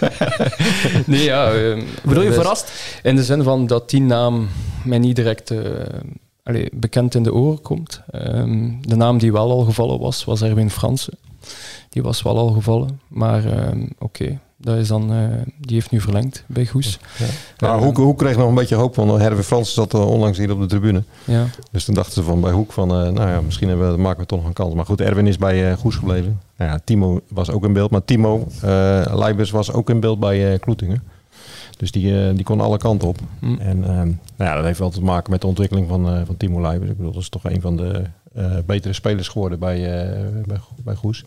[1.06, 1.52] nee, ja.
[1.52, 2.72] ehm, Bedoel je dus verrast?
[3.02, 4.48] In de zin van dat die naam
[4.84, 8.00] mij niet direct eh, bekend in de oren komt.
[8.10, 11.18] Ehm, de naam die wel al gevallen was, was Erwin Fransen.
[11.88, 14.38] Die was wel al gevallen, maar ehm, oké.
[14.62, 15.18] Dat is dan, eh,
[15.58, 16.98] die heeft nu verlengd bij Goes.
[17.58, 20.38] Nou, Ehm, Hoek, Hoek kreeg nog een beetje hoop, want Herve Frans zat eh, onlangs
[20.38, 21.02] hier op de tribune.
[21.24, 23.98] Ja, Dus toen dachten ze van bij Hoek van, eh, nou ja, misschien hebben we,
[24.00, 24.74] maken we toch nog een kans.
[24.74, 26.40] Maar goed, Erwin is bij eh Goes gebleven.
[26.56, 30.20] nou ja, Timo was ook in beeld, maar Timo uh, Leibers was ook in beeld
[30.20, 31.02] bij uh, Kloetingen.
[31.76, 33.18] Dus die, uh, die kon alle kanten op.
[33.38, 33.58] Mm.
[33.58, 36.90] En nou ja, dat heeft wel te maken met de ontwikkeling van, van Timo Leibers.
[36.90, 38.02] Ik bedoel, dat is toch een van de
[38.66, 39.78] betere spelers geworden bij,
[40.46, 41.24] bij, bij Goes.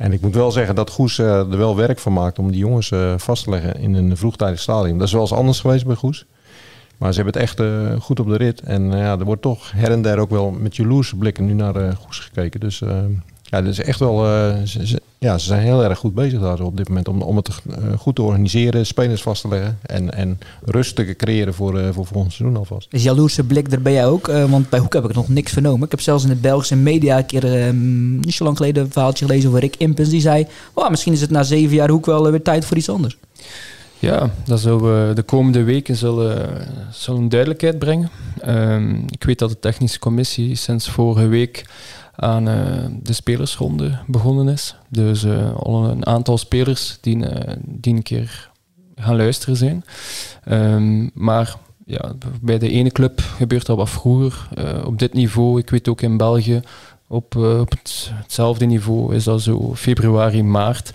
[0.00, 2.92] En ik moet wel zeggen dat Goes er wel werk van maakt om die jongens
[3.16, 4.98] vast te leggen in een vroegtijdig stadium.
[4.98, 6.26] Dat is wel eens anders geweest bij Goes.
[6.98, 8.60] Maar ze hebben het echt uh, goed op de rit.
[8.60, 11.76] En ja, er wordt toch her en der ook wel met jaloerse blikken nu naar
[11.76, 12.60] uh, Goes gekeken.
[12.60, 12.82] Dus
[13.50, 14.24] ja, dat is echt wel.
[14.66, 17.36] Ze, ze, ja, ze zijn heel erg goed bezig daar op dit moment om, om
[17.36, 17.48] het
[17.98, 22.32] goed te organiseren, spelers vast te leggen en, en rust te creëren voor, voor volgend
[22.32, 22.88] seizoen alvast.
[22.90, 24.26] Is jaloerse blik er bij jou ook?
[24.26, 25.84] want bij Hoek heb ik nog niks vernomen.
[25.84, 29.26] Ik heb zelfs in de Belgische media een keer niet zo lang geleden een verhaaltje
[29.26, 30.08] gelezen over Rick Impens.
[30.08, 32.90] Die zei: oh, misschien is het na zeven jaar Hoek wel weer tijd voor iets
[32.90, 33.16] anders.
[34.00, 38.10] Ja, dat zullen we de komende weken zullen, zullen duidelijkheid brengen.
[38.46, 41.64] Um, ik weet dat de technische commissie sinds vorige week
[42.20, 44.76] aan uh, de spelersronde begonnen is.
[44.88, 48.50] Dus uh, al een aantal spelers die, uh, die een keer
[48.94, 49.84] gaan luisteren zijn.
[50.48, 51.54] Um, maar
[51.86, 54.48] ja, bij de ene club gebeurt dat wat vroeger.
[54.84, 56.60] op dit niveau, ik weet ook in België,
[57.12, 60.92] op, het, hetzelfde niveau is dat zo februari, maart.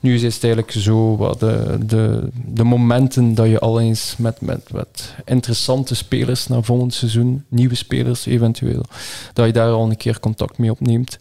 [0.00, 4.72] Nu is het eigenlijk zo wat de, de, momenten dat je al eens met, met,
[4.72, 8.84] met interessante spelers naar volgend seizoen, nieuwe spelers eventueel,
[9.32, 11.18] dat je daar al een keer contact mee opneemt.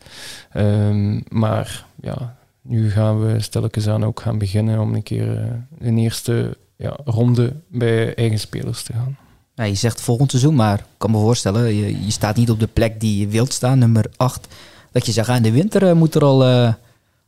[0.53, 5.87] Um, maar ja, nu gaan we stilletjes aan ook gaan beginnen om een keer uh,
[5.87, 9.17] een eerste ja, ronde bij eigen spelers te gaan.
[9.55, 12.59] Nou, je zegt volgend seizoen, maar ik kan me voorstellen, je, je staat niet op
[12.59, 14.47] de plek die je wilt staan, nummer 8.
[14.91, 16.63] Dat je zegt, in de winter uh, moet er al uh,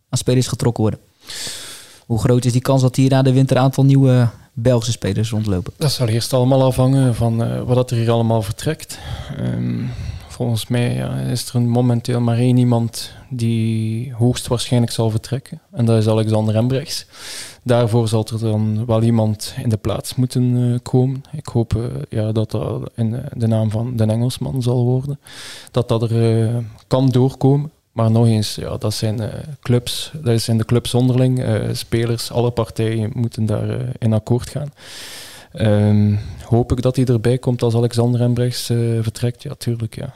[0.09, 0.99] aan spelers getrokken worden.
[2.05, 5.29] Hoe groot is die kans dat hier na de winter een aantal nieuwe Belgische spelers
[5.29, 5.73] rondlopen?
[5.77, 8.99] Dat zal eerst allemaal afhangen van uh, wat er hier allemaal vertrekt.
[9.39, 9.89] Um,
[10.37, 10.95] volgens mij
[11.31, 15.61] is er momenteel maar één iemand die hoogstwaarschijnlijk zal vertrekken.
[15.71, 17.05] En dat is Alexander Embrechts.
[17.63, 21.23] Daarvoor zal er dan wel iemand in de plaats moeten uh, komen.
[21.31, 25.19] Ik hoop uh, ja, dat dat in de naam van de Engelsman zal worden.
[25.71, 27.71] Dat dat er kan doorkomen.
[27.91, 31.45] Maar nog eens, ja, dat zijn clubs, dat zijn de clubs onderling.
[31.71, 34.71] spelers, alle partijen moeten daar in akkoord gaan.
[35.53, 38.65] Um, hoop ik dat hij erbij komt als Alexander Embrechts
[39.01, 39.43] vertrekt?
[39.43, 40.13] Ja, tuurlijk, ja.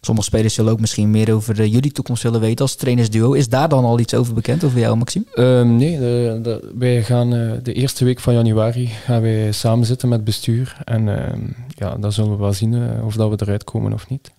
[0.00, 3.32] Sommige spelers zullen ook misschien meer over de, jullie toekomst willen weten als trainersduo.
[3.32, 5.24] Is daar dan al iets over bekend over jou, Maxime?
[5.34, 9.86] Um, nee, de, de, wij gaan uh, de eerste week van januari gaan wij samen
[9.86, 10.76] zitten met bestuur.
[10.84, 11.16] En uh,
[11.68, 14.30] ja, dan zullen we wel zien uh, of dat we eruit komen of niet.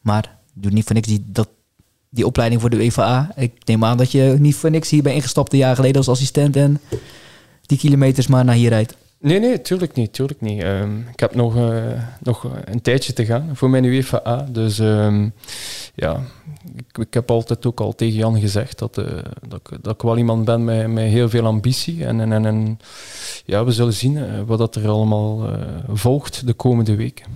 [0.00, 1.48] Maar doe niet voor niks die, dat,
[2.08, 3.32] die opleiding voor de UvA.
[3.36, 6.08] Ik neem aan dat je niet voor niks hier bent ingestapt een jaar geleden als
[6.08, 6.80] assistent en
[7.62, 8.96] die kilometers maar naar hier rijdt.
[9.22, 10.12] Nee, nee, tuurlijk niet.
[10.12, 10.62] Tuurlijk niet.
[10.62, 14.46] Um, ik heb nog, uh, nog een tijdje te gaan voor mijn UEFA.
[14.50, 15.32] Dus um,
[15.94, 16.20] ja,
[16.76, 19.06] ik, ik, heb altijd ook al tegen Jan gezegd dat, uh,
[19.48, 22.04] dat, dat ik wel iemand ben met, met heel veel ambitie.
[22.04, 22.78] En, en, en
[23.44, 25.48] ja, we zullen zien uh, wat dat er allemaal
[25.92, 27.26] volgt de komende weken.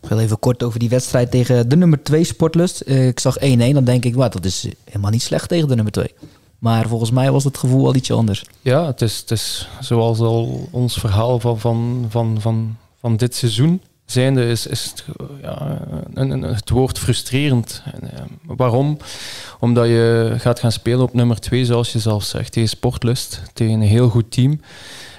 [0.00, 2.88] Nog even kort over die wedstrijd tegen de nummer 2 Sportlust.
[2.88, 5.92] ik zag 1-1, dan denk ik, wat, dat is helemaal niet slecht tegen de nummer
[5.92, 6.14] 2.
[6.60, 8.44] Maar volgens mij was het gevoel al iets anders.
[8.60, 13.34] Ja, het is, het is zoals al ons verhaal van, van, van, van, van dit
[13.34, 15.04] seizoen zijnde is, is het,
[15.42, 15.80] ja,
[16.40, 17.82] het woord frustrerend.
[17.92, 18.98] En, ja, waarom?
[19.60, 23.74] Omdat je gaat gaan spelen op nummer 2, zoals je zelf zegt, tegen Sportlust, tegen
[23.74, 24.60] een heel goed team.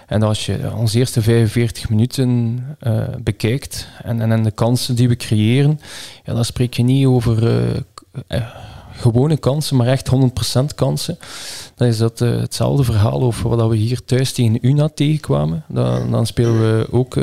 [0.08, 5.08] En als je onze eerste 45 minuten uh, bekijkt en, en, en, de kansen die
[5.08, 5.80] we creëren,
[6.24, 8.46] ja, dan spreek je niet over uh,
[9.02, 10.10] gewone kansen, maar echt
[10.62, 11.18] 100% kansen.
[11.76, 15.64] Dan is dat uh, hetzelfde verhaal over wat we hier thuis tegen UNA tegenkwamen.
[15.68, 17.22] Dan, dan spelen we ook 2-2,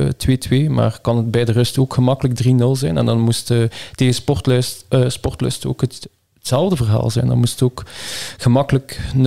[0.49, 2.97] uh, maar kan het bij de rust ook gemakkelijk 3-0 zijn.
[2.99, 3.64] En dan moest uh,
[3.95, 6.09] tegen Sportlust, Sportlust ook het,
[6.48, 7.26] hetzelfde verhaal zijn.
[7.26, 7.82] Dan moest ook
[8.37, 9.20] gemakkelijk 0-3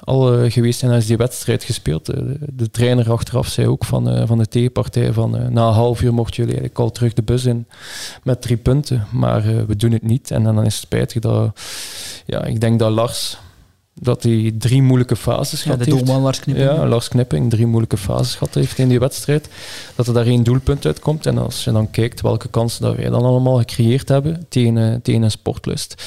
[0.00, 2.06] al geweest zijn als die wedstrijd gespeeld.
[2.06, 6.14] De, de trainer achteraf zei ook van, van de tegenpartij van na een half uur
[6.14, 7.66] mochten jullie al terug de bus in
[8.22, 9.06] met drie punten.
[9.10, 10.30] Maar we doen het niet.
[10.30, 11.60] En dan is het spijtig dat,
[12.26, 13.38] ja, ik denk dat Lars
[13.94, 15.96] dat hij drie moeilijke fases ja, gehad de heeft.
[16.04, 16.68] doelman Lars Knipping.
[16.68, 19.48] Ja, Lars Knipping drie moeilijke fases gehad heeft in die wedstrijd.
[19.94, 21.26] Dat er daar één doelpunt uitkomt.
[21.26, 25.22] En als je dan kijkt welke kansen dat wij dan allemaal gecreëerd hebben tegen, tegen
[25.22, 26.02] een sportlust,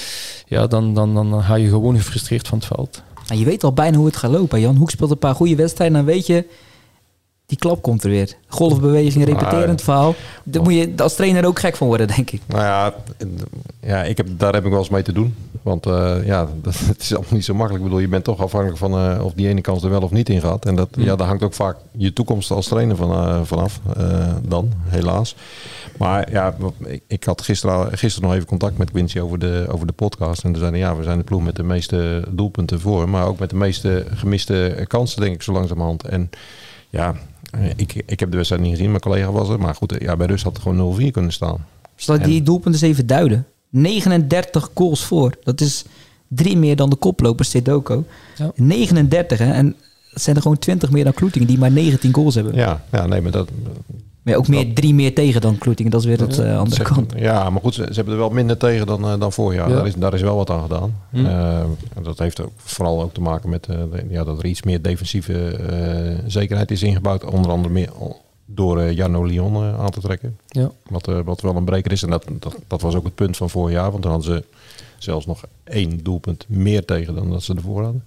[0.48, 3.02] ja, dan, dan, dan ga je gewoon gefrustreerd van het veld.
[3.28, 4.60] En je weet al bijna hoe het gaat lopen.
[4.60, 5.98] Jan Hoek speelt een paar goede wedstrijden.
[5.98, 6.46] Dan weet je,
[7.46, 8.36] Die klap komt er weer.
[8.48, 10.16] Golfbeweging, repeterend verhaal.
[10.44, 12.42] Daar moet je als trainer ook gek van worden, denk ik.
[12.46, 12.94] Nou ja,
[13.80, 15.36] ja ik heb, daar heb ik wel eens mee te doen.
[15.62, 17.84] Want uh, ja, dat, het is allemaal niet zo makkelijk.
[17.84, 20.12] Ik bedoel, je bent toch afhankelijk van uh, of die ene kans er wel of
[20.12, 20.66] niet in gaat.
[20.66, 21.04] En dat, mm.
[21.04, 23.80] ja, daar hangt ook vaak je toekomst als trainer van, uh, vanaf.
[24.48, 25.36] dan, helaas.
[25.98, 26.56] Maar ja,
[26.86, 30.44] ik, ik, had gisteren, gisteren nog even contact met Quincy over de, over de podcast.
[30.44, 33.10] En toen zeiden ja, we zijn de ploeg met de meeste doelpunten voor.
[33.10, 36.04] Maar ook met de meeste gemiste kansen, denk ik, zo langzamerhand.
[36.04, 36.30] En
[36.90, 37.16] ja,
[37.76, 39.60] ik, ik heb de wedstrijd niet gezien, mijn collega was er.
[39.60, 41.66] Maar goed, ja, bij Rust had het gewoon 0-4 kunnen staan.
[41.96, 43.46] Zal ik die doelpunten eens even duiden?
[43.70, 45.38] 39 goals voor.
[45.44, 45.86] Dat is
[46.28, 48.04] drie meer dan de koploper Sedoko.
[48.38, 48.52] Ja.
[48.56, 49.52] 39 hè?
[49.52, 49.76] En
[50.10, 52.56] het zijn er gewoon 20 meer dan Kloetingen die maar 19 goals hebben.
[52.56, 53.50] Ja, ja nee, maar dat...
[54.26, 55.92] Maar ook meer, drie meer tegen dan Kloetingen.
[55.92, 57.14] Dat is weer de uh, andere kant.
[57.18, 59.70] Ja, maar goed, ze, ze, hebben er wel minder tegen dan, uh, dan voorjaar.
[59.70, 59.76] Ja.
[59.76, 60.96] Daar, is, daar is wel wat aan gedaan.
[61.10, 61.26] Hm.
[61.26, 61.64] Uh,
[62.04, 63.68] dat heeft ook vooral ook te maken met
[64.10, 65.60] ja, dat er iets meer defensieve
[66.28, 67.24] zekerheid is ingebouwd.
[67.24, 67.90] Onder andere meer
[68.46, 70.38] door Jarno Lyon aan te trekken.
[70.48, 70.72] Ja.
[70.90, 72.04] Wat, wat wel een breker is.
[72.04, 73.92] En dat, dat, dat, was ook het punt van vorig jaar.
[73.92, 74.44] Want dan hadden ze
[74.98, 78.04] zelfs nog één doelpunt meer tegen dan dat ze ervoor hadden.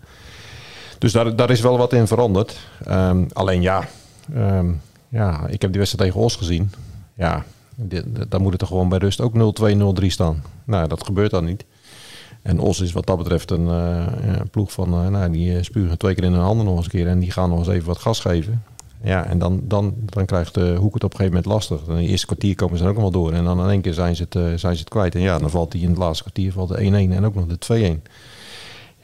[0.99, 2.59] Dus daar, daar is wel wat in veranderd.
[2.89, 3.89] Um, alleen ja,
[4.37, 6.71] um, ja, ik heb die wedstrijd tegen Os gezien.
[7.15, 7.45] Ja,
[8.29, 10.43] dan moet het er gewoon bij rust ook 0-2, 0-3 staan.
[10.65, 11.65] Nou, dat gebeurt dan niet.
[12.43, 14.07] En Os is wat dat betreft een uh,
[14.51, 17.07] ploeg van, uh, nou, die spugen twee keer in hun handen nog eens een keer.
[17.07, 18.63] En die gaan nog eens even wat gas geven.
[19.03, 21.87] Ja, en dan, dan, dan krijgt de Hoek het op een gegeven moment lastig.
[21.87, 23.33] In het eerste kwartier komen ze er ook wel door.
[23.33, 25.15] En dan in één keer zijn ze het, zijn ze het kwijt.
[25.15, 27.47] En ja, dan valt hij in het laatste kwartier valt de 1-1 en ook nog
[27.47, 28.11] de 2-1.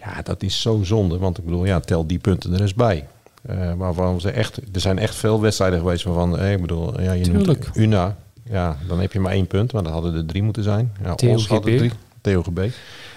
[0.01, 1.19] Ja, dat is zo zonde.
[1.19, 3.07] Want ik bedoel, ja, tel die punten er eens bij.
[3.51, 7.13] Uh, waarvan ze echt, er zijn echt veel wedstrijden geweest waarvan, eh, ik bedoel, ja,
[7.13, 8.17] je noemt Una.
[8.43, 10.93] Ja, dan heb je maar één punt, maar dan hadden er drie moeten zijn.
[11.03, 11.49] Ja, TOGB.
[11.49, 11.93] Had er drie.
[12.21, 12.69] TOGB.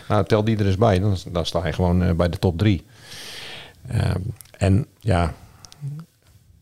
[0.07, 2.57] Nou, tel die er eens bij, dan, dan sta je gewoon uh, bij de top
[2.57, 2.85] drie.
[3.91, 4.11] Uh,
[4.57, 5.33] en ja,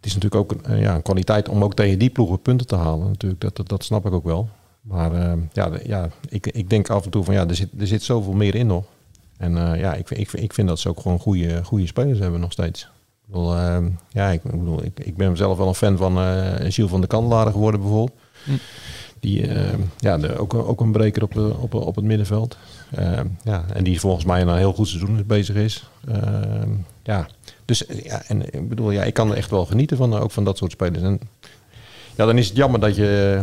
[0.01, 3.07] is natuurlijk ook een, ja, een kwaliteit om ook tegen die ploegen punten te halen.
[3.07, 4.49] Natuurlijk, dat, dat, dat snap ik ook wel.
[4.81, 7.87] Maar uh, ja, ja ik, ik denk af en toe van ja, er zit, er
[7.87, 8.83] zit zoveel meer in nog.
[9.37, 12.51] En ja, ik, ik, ik vind dat ze ook gewoon goede, goede spelers hebben nog
[12.51, 12.89] steeds.
[13.27, 13.77] Ik bedoel, uh,
[14.09, 16.17] ja, ik, bedoel, ik, ik ben zelf wel een fan van
[16.71, 18.19] Gilles van de Kandelaar geworden bijvoorbeeld.
[18.43, 18.51] Hm.
[19.19, 19.49] Die,
[19.97, 22.57] ja, de, ook, ook een breker op, op, op het middenveld.
[23.43, 25.89] ja, en die volgens mij een heel goed seizoen bezig is.
[27.03, 27.27] ja,
[27.65, 30.21] dus eh, ja, en ik bedoel, ja, ik kan er echt wel genieten van, eh,
[30.21, 31.03] ook van dat soort spelers.
[31.03, 31.19] En
[32.15, 33.41] ja, dan is het jammer dat je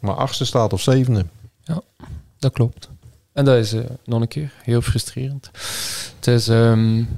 [0.00, 1.26] maar achtste staat of zevende.
[1.62, 1.80] Ja,
[2.38, 2.90] dat klopt.
[3.32, 5.50] En dat is uh, nog een keer heel frustrerend.
[6.16, 7.08] Het is, um,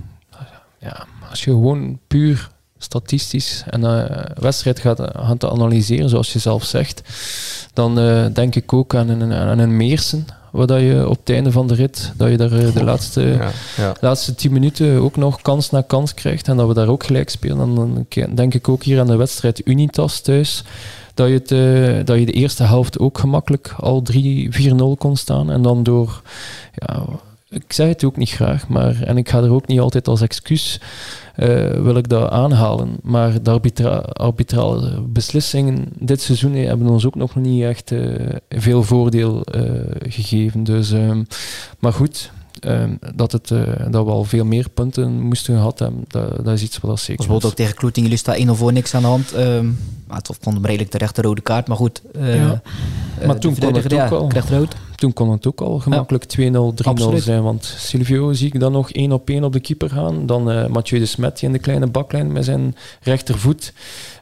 [0.79, 6.65] ja, als je gewoon puur statistisch een uh, wedstrijd gaat, gaat analyseren, zoals je zelf
[6.65, 7.03] zegt,
[7.73, 11.31] dan uh, denk ik ook aan een, aan een Meersen, waar dat je op het
[11.31, 13.95] einde van de rit, dat je daar eh, de laatste, ja, ja.
[14.01, 17.31] laatste tien minuten ook nog kans na kans krijgt en dat we daar ook gelijk
[17.31, 17.61] spelen.
[17.61, 20.65] En dan denk ik ook hier aan de wedstrijd Unitas thuis,
[21.15, 24.17] dat je, het, dat je de eerste helft ook gemakkelijk al 3-4-0
[24.99, 25.51] kon staan.
[25.51, 26.23] En dan door,
[26.75, 27.05] ja,
[27.55, 30.21] ik zeg het ook niet graag, maar en ik ga er ook niet altijd als
[30.21, 30.81] excuus
[31.37, 32.97] uh, wil ik dat aanhalen.
[33.03, 38.15] Maar de arbitra arbitrale beslissingen dit seizoen hebben ons ook nog niet echt uh,
[38.49, 39.63] veel voordeel uh,
[40.09, 40.65] gegeven.
[40.65, 41.27] Dus, um,
[41.79, 43.49] maar goed, um, dat, het,
[43.91, 47.01] dat we al veel meer punten moesten gehad hebben, dat, dat is iets wat dat
[47.01, 49.35] zeker Bijvoorbeeld ook tegen Kloeting, jullie staan 1 of voor niks aan de hand.
[49.37, 52.03] Um, maar het vond hem redelijk terecht de rode kaart, maar goed.
[52.19, 52.63] Ja.
[53.27, 54.27] maar toen kon het ook al.
[54.27, 56.51] Krijgt rood toen kon het ook al gemakkelijk ja.
[56.51, 56.55] 2-0,
[57.13, 57.43] 3-0 zijn.
[57.43, 60.27] Want Silvio zie ik dan nog één op één op de keeper gaan.
[60.27, 63.73] Dan uh, Mathieu de Smet die in de kleine baklijn met zijn rechtervoet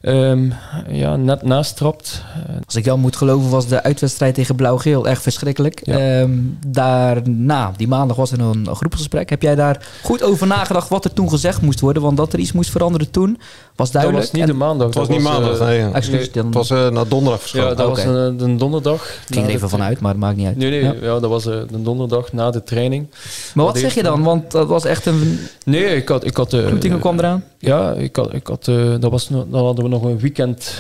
[0.02, 0.52] um,
[0.88, 2.22] ja, net naast trapt.
[2.64, 5.87] Als ik jou moet geloven was de uitwedstrijd tegen Blauw-Geel echt verschrikkelijk.
[5.87, 6.20] Ja.
[6.20, 9.30] Um, daarna, die maandag was er een, een groepsgesprek.
[9.30, 12.02] Heb jij daar goed over nagedacht wat er toen gezegd moest worden?
[12.02, 13.38] Want dat er iets moest veranderen toen
[13.83, 14.23] was duidelijk.
[14.23, 14.87] Dat was niet de maandag.
[14.87, 15.90] Het was, niet maandag, uh, nee.
[15.92, 16.29] Excuus.
[16.33, 17.68] Het was uh, na donderdag verschoven.
[17.68, 18.07] Ja, dat okay.
[18.07, 19.03] was een, een donderdag.
[19.29, 20.57] Ik ging er even vanuit, maar het maakt niet uit.
[20.57, 20.95] Nee, nee, ja.
[21.01, 23.07] ja dat was een uh, donderdag na de training.
[23.55, 24.23] Maar wat zeg je dan?
[24.23, 25.38] Want dat was echt een...
[25.64, 26.25] Nee, ik had...
[26.25, 27.45] Ik had uh, kwam eraan?
[27.59, 28.33] Ja, ik had...
[28.35, 28.64] Ik had
[29.01, 30.75] dat was, dan hadden we nog een weekend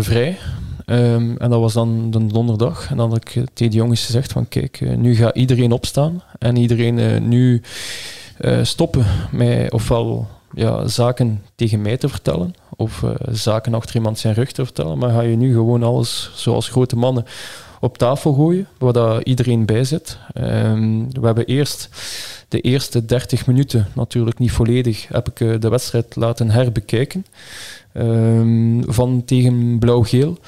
[0.00, 0.38] vrij.
[0.86, 2.90] Um, en dat was dan de donderdag.
[2.90, 6.22] En dan had ik tegen de jongens gezegd van kijk, nu gaat iedereen opstaan.
[6.38, 7.62] En iedereen nu
[8.62, 14.34] stoppen met ofwel ja, zaken tegen mij te vertellen of uh, zaken achter iemand zijn
[14.34, 17.24] rug te vertellen, maar ga je nu gewoon alles zoals grote mannen
[17.80, 20.18] op tafel gooien, waar dat iedereen bij zit.
[20.34, 21.88] Um, we hebben eerst
[22.48, 27.26] de eerste 30 minuten, natuurlijk niet volledig, heb ik uh, de wedstrijd laten herbekijken
[27.94, 30.38] um, van tegen Blauw-Geel.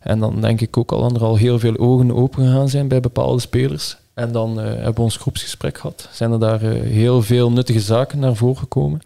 [0.00, 2.88] En dan denk ik ook al dat er al heel veel ogen open gegaan zijn
[2.88, 3.96] bij bepaalde spelers.
[4.14, 6.08] En dan eh, hebben we ons groepsgesprek gehad.
[6.12, 9.00] Zijn er daar eh, heel veel nuttige zaken naar voren gekomen.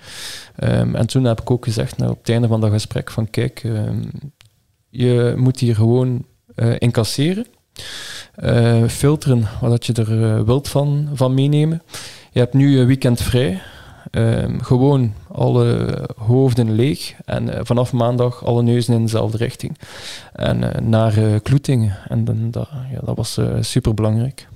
[0.57, 3.31] Ehm, en toen heb ik ook gezegd, nou, op het einde van dat gesprek, van
[3.31, 4.03] kijk, ehm,
[4.89, 7.47] je moet hier gewoon eh, incasseren.
[8.89, 11.83] filteren wat je er wilt van, van meenemen.
[12.31, 13.63] Je hebt nu een weekend vrij.
[14.11, 19.79] Ehm, gewoon alle hoofden leeg en vanaf maandag alle neuzen in dezelfde richting.
[20.33, 21.97] En naar eh, Kloetingen.
[22.09, 24.49] En dan, dat, ja, dat was super belangrijk.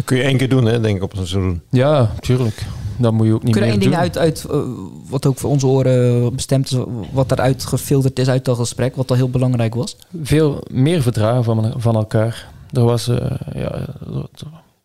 [0.00, 1.60] Dat kun je één keer doen, hè, denk ik, op een seizoen.
[1.70, 2.66] Ja, tuurlijk.
[2.96, 4.02] Dat moet je ook niet Kun je meer één ding doen.
[4.02, 4.60] uit, uit eh,
[5.08, 6.78] wat ook voor onze oren bestemd is,
[7.12, 9.96] wat eruit gefilterd is uit dat gesprek, wat al heel belangrijk was?
[10.22, 12.48] Veel meer verdragen van, van elkaar.
[12.72, 13.16] Er, was, eh,
[13.54, 14.28] ja, er,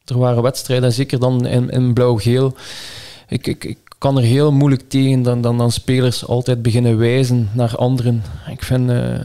[0.05, 2.53] er waren wedstrijden, zeker dan in, in blauw-geel.
[3.27, 7.49] Ik, ik, ik kan er heel moeilijk tegen dan, dan, dan spelers altijd beginnen wijzen
[7.53, 8.23] naar anderen.
[8.51, 9.19] Ik vind, eh,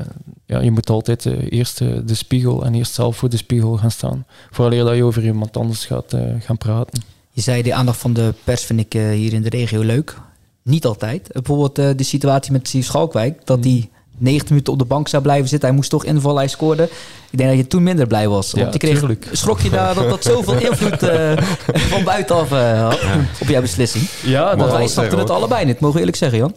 [0.51, 3.77] ja, je moet altijd eh, eerst eh, de spiegel en eerst zelf voor de spiegel
[3.77, 4.25] gaan staan.
[4.51, 7.03] Vooraleer dat je over iemand anders gaat eh, gaan praten.
[7.33, 10.17] Je zei de aandacht van de pers vind ik eh, hier in de regio leuk.
[10.63, 11.29] Niet altijd.
[11.33, 13.63] Bijvoorbeeld eh, de situatie met Steve Schalkwijk, dat Mm.
[13.63, 15.69] hij 90 minuten op de bank zou blijven zitten.
[15.69, 16.83] Hij moest toch invallen, hij scoorde.
[17.31, 18.51] Ik denk dat je toen minder blij was.
[18.51, 19.29] Ja, Want kreeg, tuurlijk.
[19.33, 21.33] schrok je daar dat dat zoveel invloed eh,
[21.75, 23.01] van buitenaf had
[23.41, 24.05] op jouw beslissing?
[24.23, 26.55] Ja, Want wij snapten het allebei niet, mogen we eerlijk zeggen, Jan.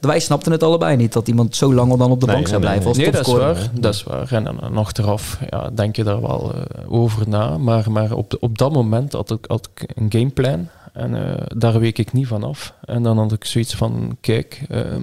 [0.00, 2.60] Wij snapten het allebei niet, dat iemand zo lang dan op de Nee, bank zou
[2.60, 3.70] nee, blijven als Nee, dat is waar.
[3.72, 4.32] Dat is waar.
[4.32, 7.58] En, en, en achteraf ja, denk je daar wel eh, over na.
[7.58, 10.68] Maar, maar op, op dat moment had ik, had ik een gameplan.
[10.94, 12.74] En eh, daar week ik niet van af.
[12.84, 15.02] En dan had ik zoiets van, kijk, ehm,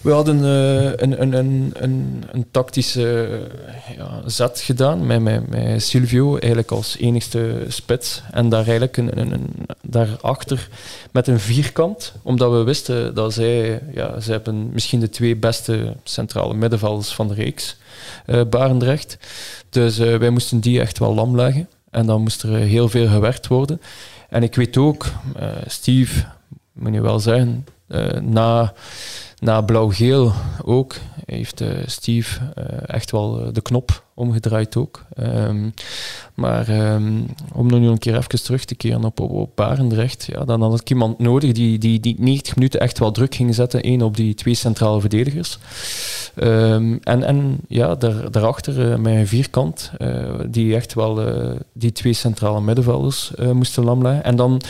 [0.00, 3.28] we hadden eh, een, een, een, een, een tactische
[3.66, 8.22] eh, ja, zet gedaan met, met, met Silvio eigenlijk als enigste spits.
[8.30, 9.46] En daar eigenlijk een, een,
[9.82, 10.68] daarachter
[11.10, 15.94] met een vierkant, omdat we wisten dat zij, ja, zij hebben misschien de twee beste
[16.04, 17.76] centrale middenvelders van de reeks,
[18.26, 19.18] eh Barendrecht.
[19.72, 21.68] Dus eh, wij moesten die echt wel lam leggen.
[21.90, 23.80] En dan moest er eh, heel veel gewerkt worden.
[24.32, 26.24] En ik weet ook, eh, Steve,
[26.72, 28.72] moet je wel zeggen, eh, na,
[29.38, 30.32] na blauw-geel
[30.64, 32.40] ook, heeft eh, Steve
[32.86, 35.04] echt wel de knop omgedraaid ook.
[35.14, 35.70] Ehm,
[36.34, 37.20] maar ehm,
[37.52, 40.80] om nu een keer even terug te keren op, op, op Barendrecht, ja, dan had
[40.80, 43.86] ik iemand nodig die, die, die 90 minuten echt wel druk ging zetten.
[43.86, 45.58] Eén op die twee centrale verdedigers.
[46.34, 51.50] Ehm, en, en ja, daar, daarachter eh, met een vierkant, eh, die echt wel eh,
[51.72, 54.24] die twee centrale middenvelders eh, moesten lamleggen.
[54.24, 54.60] En dan,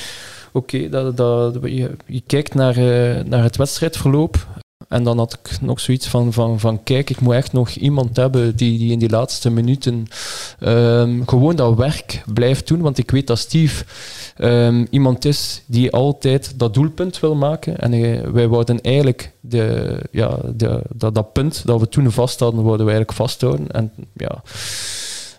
[0.53, 4.47] oké, dat, dat, je, je kijkt naar, eh, naar het wedstrijdverloop.
[4.88, 8.16] En dan had ik nog zoiets van, van, van kijk, ik moet echt nog iemand
[8.16, 10.07] hebben die, die in die laatste minuten
[10.59, 12.81] ehm, gewoon dat werk blijft doen.
[12.81, 13.85] Want ik weet dat Steve
[14.37, 17.79] ehm, iemand is die altijd dat doelpunt wil maken.
[17.79, 17.90] En
[18.33, 22.87] wij wouden eigenlijk de, ja, de, dat, dat punt dat we toen vast hadden, wouden
[22.87, 23.71] we eigenlijk vasthouden.
[23.71, 24.42] En ja,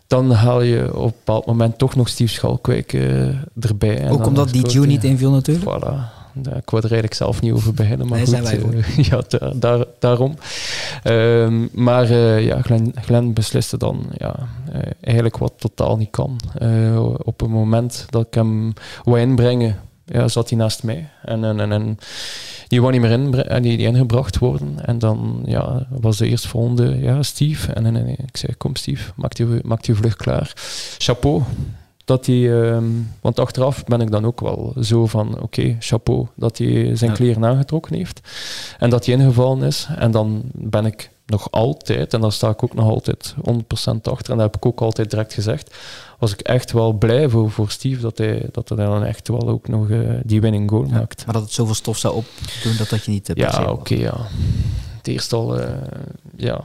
[0.08, 3.28] dan haal je op een bepaald moment toch nog Steve Schalkwijk eh,
[3.60, 4.10] erbij.
[4.10, 4.86] Ook omdat die hij.
[4.86, 5.66] niet inviel natuurlijk.
[5.66, 6.23] Voilà.
[6.34, 8.74] Daar- Ik wou er eigenlijk zelf niet over beginnen, maar Nee, goed, zijn wij voor.
[8.74, 10.36] eh, ja, da- daar, daarom.
[11.04, 14.36] Ehm, maar eh, ja, Glenn, Glenn besliste dan ja,
[14.72, 16.40] eh, eigenlijk wat totaal niet kan.
[17.24, 21.10] Op het moment dat ik hem wou inbrengen, ja, zat hij naast mij.
[21.24, 21.98] En, en, en, en
[22.68, 24.86] die wou niet meer die, die ingebracht worden.
[24.86, 27.72] En dan ja, was de eerstvolgende ja, Steve.
[27.74, 30.52] En, en, en ik zei, kom Steve, maak die, maak die vlucht klaar.
[30.98, 31.42] Chapeau.
[32.06, 32.84] Dat hij, ehm,
[33.22, 37.16] want achteraf ben ik dan ook wel zo van, oké, chapeau, dat hij zijn Ja.
[37.16, 38.20] kleren aangetrokken heeft.
[38.80, 39.88] En dat hij ingevallen is.
[39.98, 44.32] En dan ben ik nog altijd, en daar sta ik ook nog altijd 100% achter,
[44.32, 45.76] en dat heb ik ook altijd direct gezegd,
[46.20, 49.50] was ik echt wel blij voor, voor Steve dat hij, dat hij dan echt wel
[49.50, 51.26] ook nog eh, die winning goal Ja, maakt.
[51.26, 54.14] maar dat het zoveel stof zou opdoen, dat dat je niet uh, Ja, oké, ja.
[54.98, 55.70] Het eerst al, eh,
[56.36, 56.62] ja.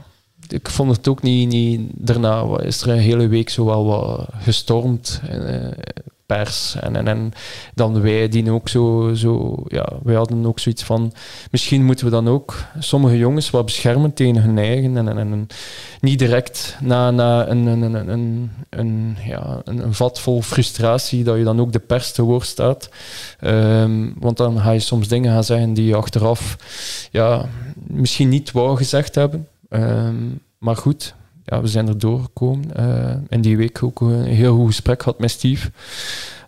[0.49, 1.81] Ik vond het ook niet, niet...
[1.93, 5.21] Daarna is er een hele week zo wel wat gestormd.
[5.29, 5.67] eh,
[6.29, 6.75] pers.
[6.79, 7.31] En, en, en
[7.75, 9.55] dan wij die ook zo, zo...
[9.67, 11.13] Ja, wij hadden ook zoiets van...
[11.51, 14.97] Misschien moeten we dan ook sommige jongens wat beschermen tegen hun eigen.
[14.97, 15.47] En, en, en
[15.99, 21.23] niet direct na, na een, een, een, een, een, ja, een, een vat vol frustratie
[21.23, 22.89] dat je dan ook de pers te woord staat.
[23.39, 26.57] Ehm, want dan ga je soms dingen gaan zeggen die je achteraf
[27.11, 29.47] ja, misschien niet wou gezegd hebben.
[29.69, 30.15] Ehm,
[30.57, 32.75] maar goed, ja, we zijn er doorgekomen.
[32.75, 35.71] Eh in die week ook een heel goed gesprek gehad met Steve.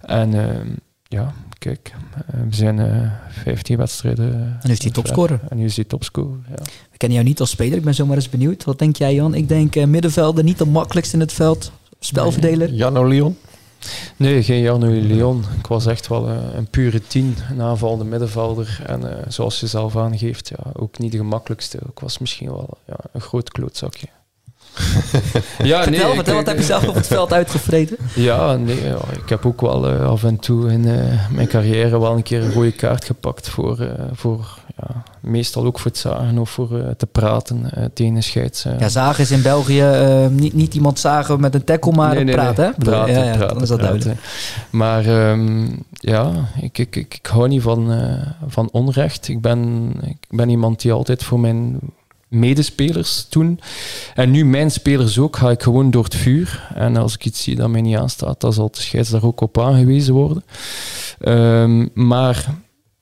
[0.01, 0.67] En ehm,
[1.07, 4.33] ja, kijk, eh, we zijn eh 15 wedstrijden.
[4.33, 5.39] En nu is hij topscorer.
[5.49, 6.63] En nu is hij topscorer, ja.
[6.91, 8.63] We kennen jou niet als speler, ik ben zomaar eens benieuwd.
[8.63, 9.33] Wat denk jij Jan?
[9.33, 11.71] Ik denk eh, middenvelder, niet de makkelijkst in het veld.
[11.99, 12.73] Spelverdeler.
[12.73, 13.37] Jano Leon?
[14.17, 15.43] Nee, geen Jarno Leon.
[15.59, 18.81] Ik was echt wel eh, een pure tien, een aanvallende middenvelder.
[18.85, 21.77] En eh, zoals je zelf aangeeft, ja, ook niet de gemakkelijkste.
[21.77, 24.07] Ik was misschien wel ja, een groot klootzakje.
[25.63, 27.97] ja, vertel, nee, vertel ik- wat heb je zelf op het veld uitgevreten?
[28.15, 31.99] Ja, nee, ja, ik heb ook wel eh, af en toe in eh, mijn carrière
[31.99, 35.99] wel een keer een rode kaart gepakt voor, eh, voor ja, meestal ook voor het
[35.99, 38.65] zagen of voor eh, te praten eh, tegen een scheids.
[38.65, 38.79] eh.
[38.79, 42.23] Ja, zagen is in België eh, niet, niet iemand zagen met een tackle, maar Nee,
[42.23, 42.71] nee, praten, nee.
[42.71, 42.77] hè?
[42.77, 43.99] Bedoel, Praten, ja, ja, praten, dan is dat praten.
[43.99, 44.27] duidelijk.
[44.69, 47.93] Maar ehm, ja, ik, ik, ik, ik hou niet van,
[48.47, 49.27] van onrecht.
[49.27, 51.79] Ik ben, ik ben iemand die altijd voor mijn
[52.27, 53.59] medespelers toen,
[54.15, 56.67] en nu mijn spelers ook, ga ik gewoon door het vuur.
[56.75, 59.41] En als ik iets zie dat mij niet aanstaat, dan zal de scheids daar ook
[59.41, 60.43] op aangewezen worden.
[61.19, 62.45] Ehm, maar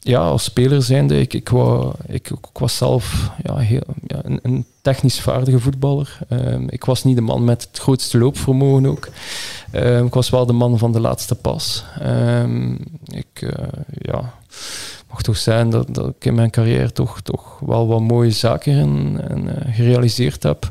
[0.01, 1.51] ja, als speler zijnde, ik, ik,
[2.07, 6.17] ik, was zelf ja, heel, ja, een, technisch vaardige voetballer.
[6.29, 9.09] Ehm, ik was niet de man met het grootste loopvermogen ook.
[9.71, 11.83] Ehm, ik was wel de man van de laatste pas.
[11.99, 12.71] Ehm,
[13.05, 14.33] ik, eh, ja,
[15.09, 19.19] mag toch zijn dat, dat ik in mijn carrière toch, toch wel wat mooie zaken
[19.29, 20.67] eh, gerealiseerd heb.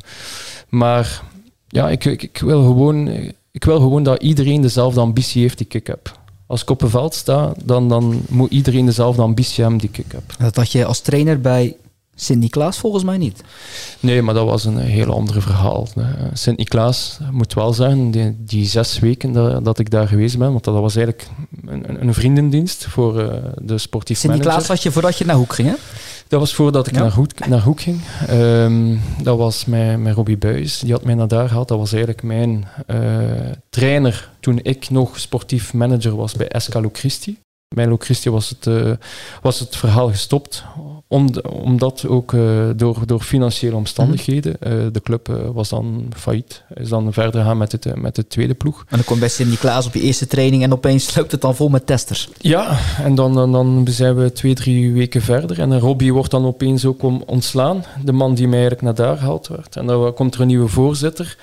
[0.69, 1.23] Maar
[1.69, 3.09] ja, ik, ik, wil gewoon,
[3.51, 6.18] ik wil gewoon dat iedereen dezelfde ambitie heeft die ik heb.
[6.49, 10.05] Als ik op een veld sta, dan, dan moet iedereen dezelfde ambitie hebben die ik
[10.13, 10.23] heb.
[10.39, 11.77] Dat had je als trainer bij
[12.15, 13.41] Sint-Niklaas volgens mij niet.
[14.01, 15.89] Nee, maar dat was een heel ander verhaal.
[16.33, 20.65] Sint-Niklaas moet wel zijn, die, die zes weken dat, dat ik daar geweest ben, want
[20.65, 21.29] dat was eigenlijk
[21.67, 25.69] een, een- vriendendienst voor eh, de sportief Sint-Niklaas had je voordat je naar Hoek ging,
[25.69, 25.75] hè?
[26.29, 27.01] Dat was voordat ik Ja.
[27.01, 28.01] naar, Hoek, naar Hoek ging.
[28.27, 30.79] Ehm, dat was met, met Robbie Buijs.
[30.79, 31.69] Die had mij naar daar gehaald.
[31.69, 32.99] Dat was eigenlijk mijn eh,
[33.71, 37.39] trainer toen ik nog sportief manager was bij SK Locristi.
[37.75, 38.91] Bij Locristi was het, eh,
[39.43, 40.65] was het verhaal gestopt.
[41.11, 42.41] Om, omdat ook eh,
[42.77, 44.61] door, door financiële omstandigheden.
[44.61, 46.63] eh, de club eh, was dan failliet.
[46.75, 48.81] Is dan verder gaan met, het, met de tweede ploeg.
[48.81, 51.57] En dan kom je bij Sint-Niklaas op je eerste training en opeens loopt het dan
[51.57, 52.29] vol met testers.
[52.39, 55.61] Ja, en dan, dan, dan zijn we twee, drie weken verder.
[55.61, 57.85] En Robbie wordt dan opeens ook om, ontslaan.
[58.05, 59.77] De man die mij eigenlijk naar daar gehaald werd.
[59.77, 61.37] En dan komt er een nieuwe voorzitter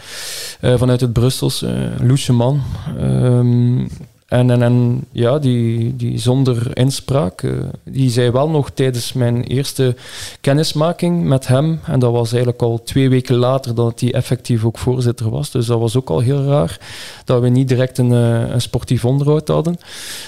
[0.61, 2.61] vanuit het Brussels, eh Loesje man.
[2.99, 3.85] Ehm,
[4.25, 7.51] en, en, en ja, die, die zonder inspraak, eh,
[7.83, 9.95] die zei wel nog tijdens mijn eerste
[10.41, 14.77] kennismaking met hem, en dat was eigenlijk al twee weken later dat hij effectief ook
[14.77, 16.79] voorzitter was, dus dat was ook al heel raar,
[17.25, 19.77] dat we niet direct een, eh, een sportief onderhoud hadden.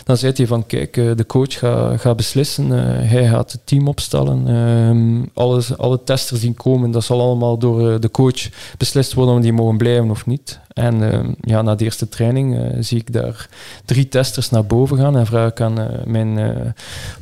[0.04, 1.60] Dan zei hij van, kijk, eh, de coach
[2.02, 2.70] gaat beslissen,
[3.08, 4.48] hij gaat het team opstellen,
[4.88, 9.42] Ehm, alles, alle testers die komen, dat zal allemaal door de coach beslist worden of
[9.42, 10.60] die mogen blijven of niet.
[10.78, 13.48] En ehm, ja, na de eerste training eh, zie ik daar
[13.86, 16.56] drie testers naar boven gaan en vraag ik aan eh, mijn eh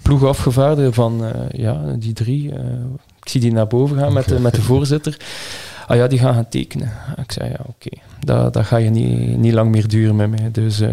[0.01, 2.57] ploegafgevaarde van, eh, ja, die drie, eh,
[3.23, 5.17] ik zie die naar boven gaan met, de- met de voorzitter.
[5.87, 6.91] Ah ja, die gaan gaan tekenen.
[7.21, 10.49] Ik zei, ja, oké, dat, dat ga je niet, niet lang meer duren met mij.
[10.51, 10.89] Dus eh,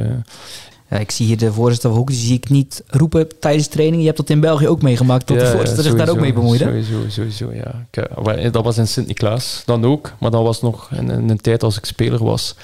[0.93, 4.01] Ja, ik zie hier de voorzitter van die zie ik niet roepen tijdens training.
[4.01, 6.65] Je hebt dat in België ook meegemaakt, dat de voorzitter zich daar ook mee bemoeide.
[6.65, 7.87] Sowieso, sowieso, ja.
[7.91, 11.31] Ik, eh, wel, dat was in Sint-Niklaas dan ook, maar dat was nog in, in
[11.31, 12.55] een tijd als ik speler was.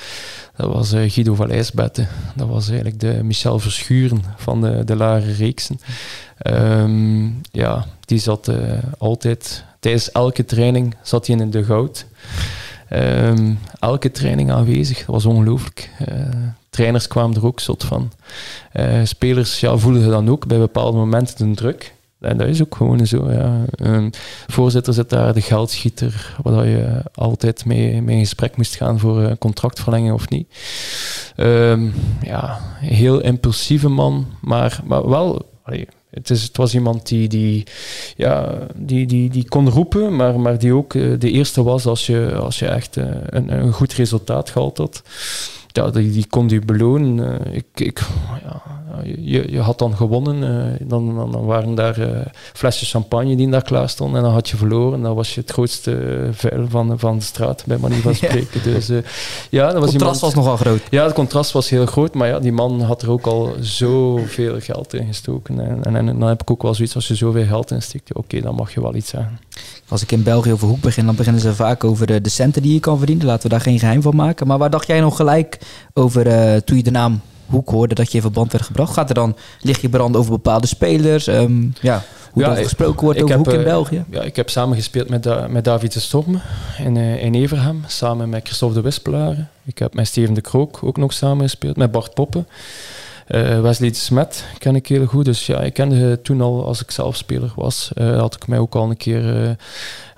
[0.57, 2.07] Dat was eh, Guido van IJsbette.
[2.35, 5.81] Dat was eigenlijk de Michel Verschuren van de, de lagere reeksen.
[6.39, 8.57] Ehm, ja, die zat eh,
[8.99, 12.07] altijd, tijdens elke training zat hij in de goud.
[12.89, 15.91] Ehm, elke training aanwezig, dat was ongelooflijk.
[15.99, 16.17] Eh,
[16.71, 18.13] trainers kwamen er ook zot van.
[18.73, 21.97] Eh, spelers ja, voelen dan ook bij bepaalde momenten de druk.
[22.21, 23.31] En dat is ook gewoon zo.
[23.31, 23.65] Ja.
[24.47, 29.23] Voorzitter zit daar, de geldschieter, waar je altijd mee, mee in gesprek moest gaan voor
[29.23, 30.49] eh, contractverlenging of niet.
[31.37, 31.89] Ehm,
[32.23, 35.47] ja, een heel impulsieve man, maar, maar wel.
[36.11, 37.67] Het, is, het was iemand die, die,
[38.17, 42.07] ja, die, die, die kon roepen, maar, maar die ook eh, de eerste was als
[42.07, 45.03] je, als je echt eh, een, een goed resultaat gehaald had.
[45.73, 47.45] Ja, die, die kon je belonen.
[47.45, 48.01] Eh, ik, ik,
[48.43, 48.63] ja,
[49.05, 50.43] je, je had dan gewonnen.
[50.81, 54.17] eh, dan, dan, dan waren daar eh, flesjes champagne die daar klaar stonden.
[54.17, 55.03] En dan had je verloren.
[55.03, 58.29] Dan was je het grootste eh, vuil van, van de straat, bij manier van Ja.
[58.29, 58.63] spreken.
[58.63, 58.97] Dus eh,
[59.51, 60.21] ja, dat was Het contrast iemand...
[60.21, 60.81] was nogal groot.
[60.91, 64.61] Ja, het contrast was heel groot, maar ja, die man had er ook al zoveel
[64.61, 65.61] geld in gestoken.
[65.61, 68.15] En, en, en dan heb ik ook wel zoiets, als je zoveel geld insteekt, ja,
[68.19, 69.39] oké, dan mag je wel iets zeggen.
[69.89, 72.63] Als ik in België over Hoek begin, dan beginnen ze vaak over de, de centen
[72.63, 73.27] die je kan verdienen.
[73.27, 74.47] Laten we daar geen geheim van maken.
[74.47, 75.59] Maar waar dacht jij nog gelijk
[75.95, 78.93] over eh, toen je de naam Hoek hoorde dat je in verband werd gebracht?
[78.93, 81.27] Gaat er dan, lig je brand over bepaalde spelers?
[81.27, 84.05] Ehm, ja, hoe Ja, gesproken wordt over heb, Hoek in eh, België?
[84.11, 86.39] Ja, ik heb samen gespeeld met, Da- met David de Storme
[86.79, 89.51] in, eh, in Everham, samen met Christophe de Wispelaren.
[89.65, 92.47] Ik heb met Steven de Krook ook nog samen gespeeld, met Bart Poppen.
[93.27, 95.25] Eh, Wesley de Smet ken ik heel goed.
[95.25, 98.75] Dus ja, ik kende toen al, als ik zelf speler was, had ik mij ook
[98.75, 99.57] al een keer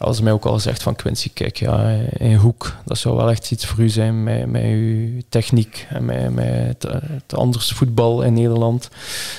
[0.01, 3.31] als hij mij ook al zegt van Quincy, kijk, ja, in hoek, dat zou wel
[3.31, 7.71] echt iets voor u zijn met, met uw techniek en met, met het, het anders
[7.73, 8.89] voetbal in Nederland.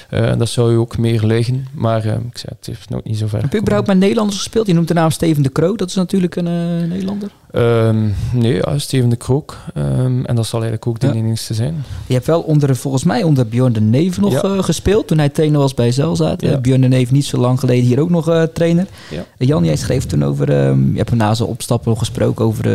[0.09, 1.65] Uh, dat zou u ook meer liggen.
[1.73, 3.41] Maar uh, ik zei, het heeft nog niet zo ver.
[3.41, 4.67] Heb je überhaupt met Nederlanders gespeeld?
[4.67, 7.29] Je noemt de naam Steven de Croo, dat is natuurlijk een uh, Nederlander.
[7.55, 9.57] Um, nee, ja, Steven de Krook.
[9.77, 11.13] Um, en dat zal eigenlijk ook de ja.
[11.13, 11.83] enigste zijn.
[12.07, 14.61] Je hebt wel onder, volgens mij onder Bjorn de Neven nog ja.
[14.61, 16.41] gespeeld toen hij trainer was bij Zelzaat.
[16.41, 16.57] Ja.
[16.57, 18.87] Bjorn de Neven niet zo lang geleden hier ook nog trainer.
[19.09, 19.25] Ja.
[19.37, 22.65] Jan, jij schreef toen over, um, je hebt na zijn opstappen nog gesproken over,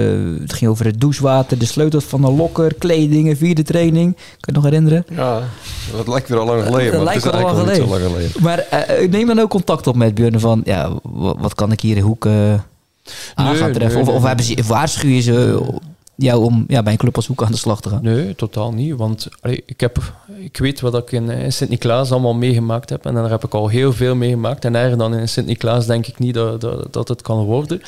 [0.40, 4.14] het ging over het douchewater, de sleutels van de lokker, kledingen, vierde training.
[4.14, 5.04] Kan je het nog herinneren?
[5.10, 5.42] Ja,
[5.96, 6.92] dat lijkt weer al lang geleden.
[6.92, 7.88] dat lijkt wel al lang geleden.
[7.88, 8.42] lang geleden.
[8.42, 8.66] Maar
[9.10, 10.90] neem dan ook contact op met Bjorn van, ja,
[11.38, 12.64] wat kan ik hier in hoek aan
[13.36, 14.04] nee, gaan treffen?
[14.04, 15.62] Nee, of, of hebben ze, waarschuwen ze
[16.16, 18.02] jou om ja, bij een club als Hoek aan de slag te gaan?
[18.02, 18.96] Nee, totaal niet.
[18.96, 19.28] Want
[19.66, 19.98] ik, heb,
[20.38, 23.06] ik weet wat ik in, in Sint-Niklaas allemaal meegemaakt heb.
[23.06, 24.64] En daar heb ik al heel veel meegemaakt.
[24.64, 27.82] En erger dan in Sint-Niklaas denk ik niet dat, dat, dat het kan worden.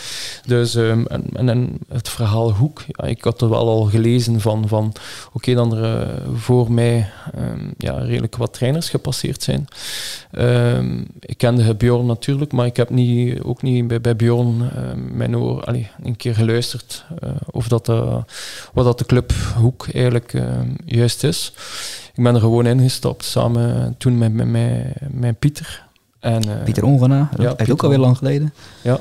[0.47, 4.68] Dus, um, en, en, het verhaal Hoek, ja, ik had er wel al gelezen van,
[4.68, 4.93] van
[5.33, 9.66] oké, dan er uh, voor mij um, ja, redelijk wat trainers gepasseerd zijn.
[10.33, 14.70] Um, ik kende Bjorn natuurlijk, maar ik heb niet, ook niet bij, bij Bjorn
[15.12, 17.89] mijn oor allee, een keer geluisterd uh, of dat...
[18.19, 18.25] Uh,
[18.73, 20.43] wat dat de club Hoek eigenlijk uh,
[20.85, 21.53] juist is.
[22.14, 25.87] Ik ben er gewoon ingestapt, samen toen met, met, met, met Pieter.
[26.21, 28.55] En, uh, Pieter Ongena, dat ja, is ook alweer lang geleden.
[28.83, 29.01] Ja,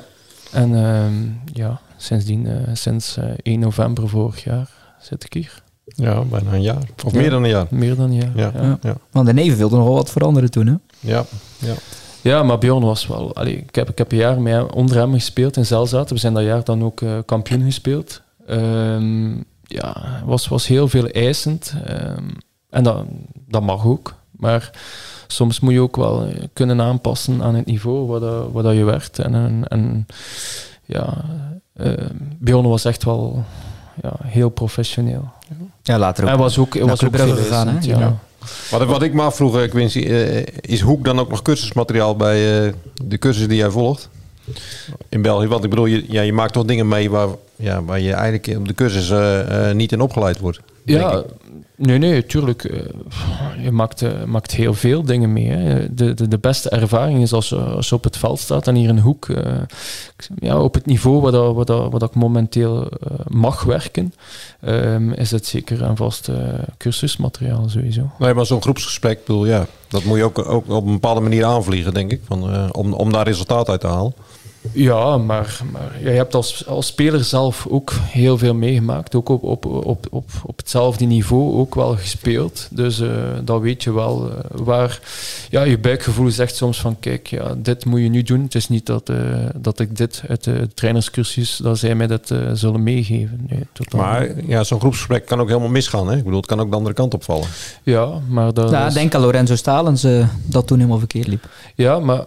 [0.52, 1.06] en uh,
[1.54, 5.64] ja, sindsdien, sinds 1 november vorig jaar zit ik hier.
[5.86, 6.84] Ja, bijna een jaar.
[7.06, 7.68] Of ja, meer dan een jaar.
[7.70, 8.52] Meer dan een jaar, ja.
[8.62, 8.78] ja.
[8.82, 8.96] ja.
[9.12, 10.76] Want de neven wilde nog wel wat veranderen toen, hè?
[11.00, 11.26] Ja,
[11.58, 11.74] ja.
[12.22, 13.36] Ja, maar Bjorn was wel...
[13.36, 16.16] Allee, ik, heb, ik heb een jaar met onder hem gespeeld in Zelzaten.
[16.16, 18.22] We zijn dat jaar dan ook uh, kampioen gespeeld.
[18.50, 21.74] Um, ja, was, was heel veel eisend.
[21.90, 22.38] Um,
[22.70, 23.06] en dat,
[23.48, 24.14] dat mag ook.
[24.32, 24.72] Maar
[25.28, 28.84] soms moet je ook wel kunnen aanpassen aan het niveau waar, dat, waar dat je
[28.84, 29.20] werkt.
[29.20, 30.06] En, en, en
[30.86, 31.26] ja,
[31.76, 31.94] uh,
[32.40, 33.44] Bjorn was echt wel
[34.02, 35.30] ja, heel professioneel.
[35.84, 36.30] Ja, later ook.
[36.30, 37.78] Hij was ook, was ook veel gegaan, hè?
[37.82, 38.00] Ja.
[38.00, 38.18] ja.
[38.70, 42.74] Wat, wat ik me afvroeg, Quincy, uh, is Hoek dan ook nog cursusmateriaal bij uh,
[43.06, 44.10] de cursussen die jij volgt?
[45.10, 48.00] In België, want ik bedoel, je, ja, je maakt toch dingen mee waar, ja, waar
[48.00, 50.60] je eigenlijk op de cursus uh, uh, niet in opgeleid wordt.
[50.86, 51.24] Ja,
[51.76, 52.64] nee, nee, tuurlijk.
[52.64, 52.80] Uh,
[53.64, 55.48] je maakt, maakt heel veel dingen mee.
[55.48, 55.94] Hè.
[55.94, 58.90] De, de, de beste ervaring is als, als je op het veld staat en hier
[58.90, 59.28] een hoek,
[60.40, 62.88] ja, op het niveau waar, dat, waar, dat, waar dat ik momenteel
[63.28, 64.14] mag werken,
[64.66, 66.30] um, is het zeker een vast
[66.78, 68.12] cursusmateriaal sowieso.
[68.20, 71.46] Nee, maar zo'n groepsgesprek, bedoel, ja, dat moet je ook, ook op een bepaalde manier
[71.46, 74.14] aanvliegen, denk ik, van, om, om daar resultaat uit te halen.
[74.72, 79.16] Ja, maar, maar je hebt als, als speler zelf ook heel veel meegemaakt.
[79.16, 82.68] Ook op, op, op, op, op hetzelfde niveau ook wel gespeeld.
[82.72, 83.10] Dus uh,
[83.44, 84.28] dat weet je wel.
[84.28, 85.00] Uh, waar
[85.50, 88.42] ja, je buikgevoel zegt soms van kijk, ja, dit moet je nu doen.
[88.42, 89.18] Het is niet dat, uh,
[89.56, 93.46] dat ik dit uit de trainerscursus, dat zij mij dat zullen meegeven.
[93.50, 94.02] Nee, totaal.
[94.02, 96.08] Maar ja, zo'n groepsgesprek kan ook helemaal misgaan.
[96.08, 96.18] Hè?
[96.18, 97.48] Ik bedoel, het kan ook de andere kant opvallen.
[97.84, 98.94] Ja, maar dat is...
[98.94, 100.08] Denk aan Lorenzo Stalens,
[100.46, 101.48] dat toen helemaal verkeerd liep.
[101.76, 102.24] Ja, maar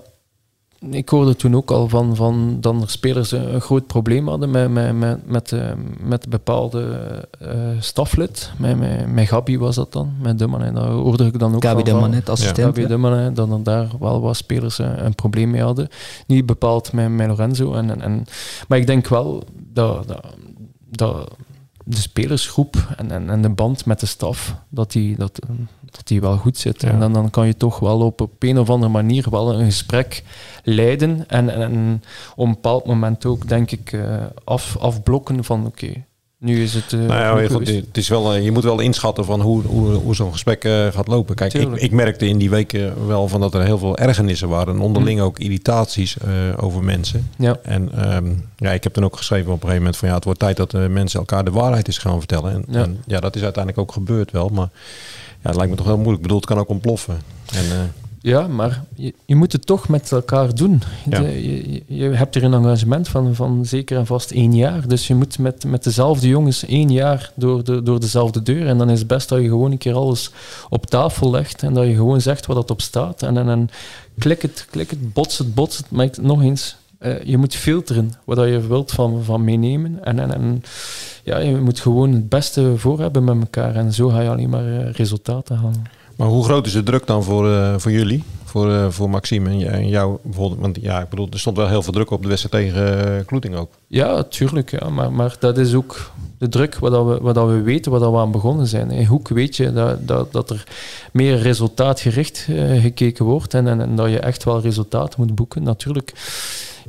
[0.89, 4.70] ik hoorde toen ook al van, van dat er spelers een groot probleem hadden met,
[4.70, 5.70] met, met, met, uh,
[6.01, 6.99] met bepaalde
[7.43, 8.53] uh, staflid.
[8.59, 10.74] Met, met, met Gabi was dat dan, met Dummanet.
[10.74, 11.85] Daar hoorde ik dan ook Gabi van.
[11.85, 12.76] Dummanet, assistent.
[12.76, 15.89] Gabi Dummanet, dat er daar wel wat spelers een, een probleem mee hadden.
[16.26, 17.74] Niet bepaald met, met Lorenzo.
[17.74, 18.24] En, en, en,
[18.68, 20.26] maar ik denk wel dat, dat,
[20.91, 21.31] dat
[21.85, 25.39] de spelersgroep en, en, en de band met de staf, dat die, dat,
[25.91, 26.82] dat die wel goed zit.
[26.82, 26.88] Ja.
[26.88, 29.64] En dan, dan kan je toch wel op, op een of andere manier wel een
[29.64, 30.22] gesprek
[30.64, 32.03] leiden en, en, en
[32.36, 36.05] op een bepaald moment ook, denk ik, uh, af, afblokken van oké, okay,
[36.41, 36.93] nu is het.
[36.93, 39.91] Uh, nou ja, goed, het is wel, uh, je moet wel inschatten van hoe, hoe,
[39.91, 41.34] hoe zo'n gesprek uh, gaat lopen.
[41.34, 44.74] Kijk, ik, ik, merkte in die weken wel van dat er heel veel ergernissen waren.
[44.74, 45.24] En onderling hm.
[45.24, 46.16] ook irritaties
[46.57, 47.30] over mensen.
[47.38, 47.59] Ja.
[47.62, 50.24] En um, ja, ik heb dan ook geschreven op een gegeven moment van ja, het
[50.24, 52.53] wordt tijd dat mensen elkaar de waarheid eens gaan vertellen.
[52.53, 52.82] En ja.
[52.82, 54.49] en ja, dat is uiteindelijk ook gebeurd wel.
[54.49, 54.68] Maar
[55.43, 56.16] ja, het lijkt me toch heel moeilijk.
[56.16, 57.20] Ik bedoel, het kan ook ontploffen.
[57.55, 60.82] En, ja, maar je, je, moet het toch met elkaar doen.
[61.11, 61.20] Ja.
[61.20, 64.88] De, je, je, hebt er een engagement van, van zeker en vast één jaar.
[64.88, 68.66] Dus je moet met, met dezelfde jongens één jaar door, de, door dezelfde deur.
[68.66, 70.30] En dan is het best dat je gewoon een keer alles
[70.68, 73.22] op tafel legt en dat je gewoon zegt wat dat op staat.
[73.22, 73.68] En, en, en
[74.18, 75.91] klik het, klik het, bots het, bots het.
[75.91, 80.05] Maar nog eens, uh, je moet filteren wat je wilt van, van meenemen.
[80.05, 80.62] En, en, en
[81.24, 83.74] ja, je moet gewoon het beste voor hebben met elkaar.
[83.74, 85.84] En zo ga je alleen maar uh, resultaten halen.
[86.16, 88.22] Maar hoe groot is de druk dan voor, uh, voor jullie?
[88.44, 90.61] Voor, voor Maxime en, jou bijvoorbeeld?
[90.61, 93.57] Want ja, ik bedoel, er stond wel heel veel druk op de wedstrijd tegen Kloeting
[93.57, 93.70] ook.
[93.86, 94.70] Ja, tuurlijk.
[94.70, 94.88] Ja.
[94.88, 98.01] Maar, maar dat is ook de druk wat, dat we, wat dat we weten, wat
[98.01, 98.90] dat we aan begonnen zijn.
[98.90, 100.64] In Hoek weet je dat, dat, dat er
[101.12, 102.46] meer resultaatgericht
[102.80, 105.62] gekeken wordt en, en, en, dat je echt wel resultaat moet boeken.
[105.62, 106.12] Natuurlijk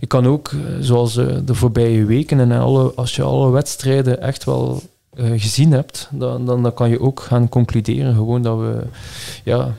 [0.02, 4.22] je kan ook, eh, zoals eh, de voorbije weken en alle, als je alle wedstrijden
[4.22, 4.82] echt wel
[5.14, 8.84] eh, gezien hebt, dan, dan, dan kan je ook gaan concluderen gewoon dat we,
[9.44, 9.74] ja,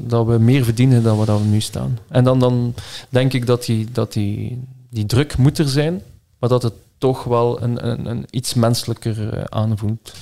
[0.00, 1.98] dat, we meer verdienen dan wat we nu staan.
[2.08, 2.74] En dan, dan
[3.08, 4.58] denk ik dat, die, dat die,
[5.06, 6.02] druk moet er zijn,
[6.38, 10.12] maar dat het toch wel een, een, een iets menselijker aanvoelt.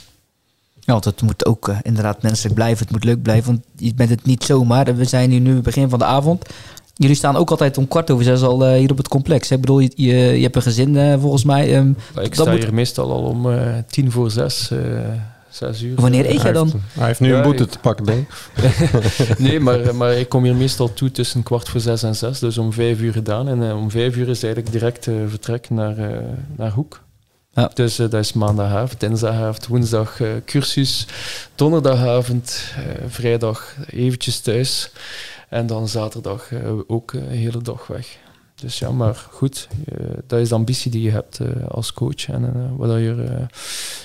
[0.80, 2.84] Ja, het moet ook inderdaad menselijk blijven.
[2.84, 4.96] Het moet leuk blijven, want je bent het niet zomaar.
[4.96, 6.44] We zijn hier nu begin van de avond.
[7.00, 9.48] Jullie staan ook altijd om kwart over zes al eh, hier op het complex.
[9.48, 9.54] hè?
[9.54, 11.74] Ik bedoel, je, je, je hebt een gezin eh, volgens mij.
[11.74, 14.70] ehm, Maar ik Dat sta moet- hier meestal al om eh, tien voor zes,
[15.50, 16.00] zes uur.
[16.00, 16.64] wanneer eet jij Hij dan?
[16.72, 18.34] heeft, hij heeft nu Ja, een boete ik- te pakken, denk ik.
[19.38, 22.58] Nee, maar, maar ik kom hier meestal toe tussen kwart voor zes en zes, dus
[22.58, 23.48] om vijf uur gedaan.
[23.48, 25.94] En om vijf uur is eigenlijk direct vertrek naar,
[26.56, 27.00] naar Hoek.
[27.52, 27.70] Ja.
[27.74, 31.06] Dus dat is maandagavond, dinsdagavond, woensdag cursus,
[31.54, 32.64] donderdagavond,
[33.08, 34.90] vrijdag eventjes thuis.
[35.50, 38.18] En dan zaterdag eh, ook eh, een hele dag weg.
[38.54, 42.28] Dus ja, maar goed, eh, dat is de ambitie die je hebt als coach.
[42.28, 43.46] En wat je,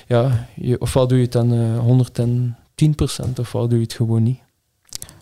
[0.08, 0.48] ja,
[0.80, 4.40] ofwel doe je het dan eh 110% ofwel doe je het gewoon niet.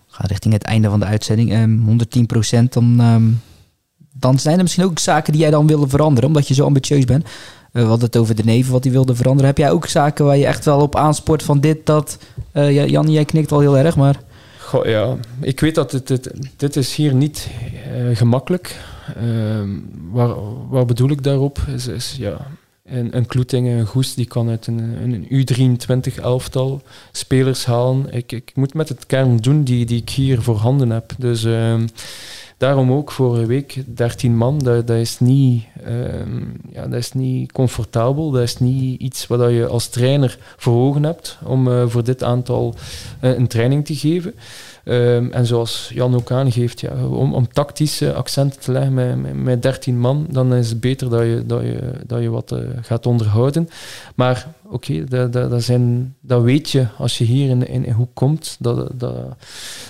[0.08, 1.52] Ga richting het einde van de uitzending.
[1.52, 3.32] ehm 110% dan, ehm,
[4.14, 7.06] dan zijn er misschien ook zaken die jij dan wilde veranderen, omdat je zo ambitieus
[7.06, 7.24] bent.
[7.24, 7.32] Eh,
[7.72, 9.48] we hadden het over de neven, wat hij wilde veranderen.
[9.48, 12.18] Heb jij ook zaken waar je echt wel op aanspoort van dit, dat?
[12.54, 14.20] Ja, Jan, jij knikt al heel erg, maar...
[14.84, 17.50] Ja, ik weet dat het, het, dit is hier niet
[17.94, 18.80] eh, gemakkelijk.
[19.16, 19.70] Ehm
[20.14, 20.36] waar,
[20.70, 21.60] wat bedoel ik daarop?
[21.68, 22.48] Is, is ja,
[22.86, 24.80] een, een Kloetingen, een Goes, die kan uit een,
[25.30, 28.14] een U23 elftal spelers halen.
[28.14, 31.14] Ik, ik moet met het kern doen die, die ik hier voorhanden heb.
[31.18, 31.88] Dus ehm,
[32.64, 34.60] daarom ook vorige week 13 man.
[34.60, 36.42] Dat, dat, is niet, ehm,
[36.72, 38.32] ja, dat is niet comfortabel.
[38.32, 42.24] Dat is niet iets wat je als trainer voor ogen hebt om eh, voor dit
[42.24, 42.76] aantal
[43.20, 44.34] eh, een training te geven.
[44.84, 49.34] Ehm, en zoals Jan ook aangeeft, ja, om, om tactische accenten te leggen met, met,
[49.34, 52.60] met 13 man, dan is het beter dat je, dat je, dat je wat eh,
[52.82, 53.70] gaat onderhouden.
[54.16, 57.94] Maar oké, dat, dat, dat, zijn- dat weet je als je hier in, in, in
[57.94, 59.16] Hoek komt, dat dat,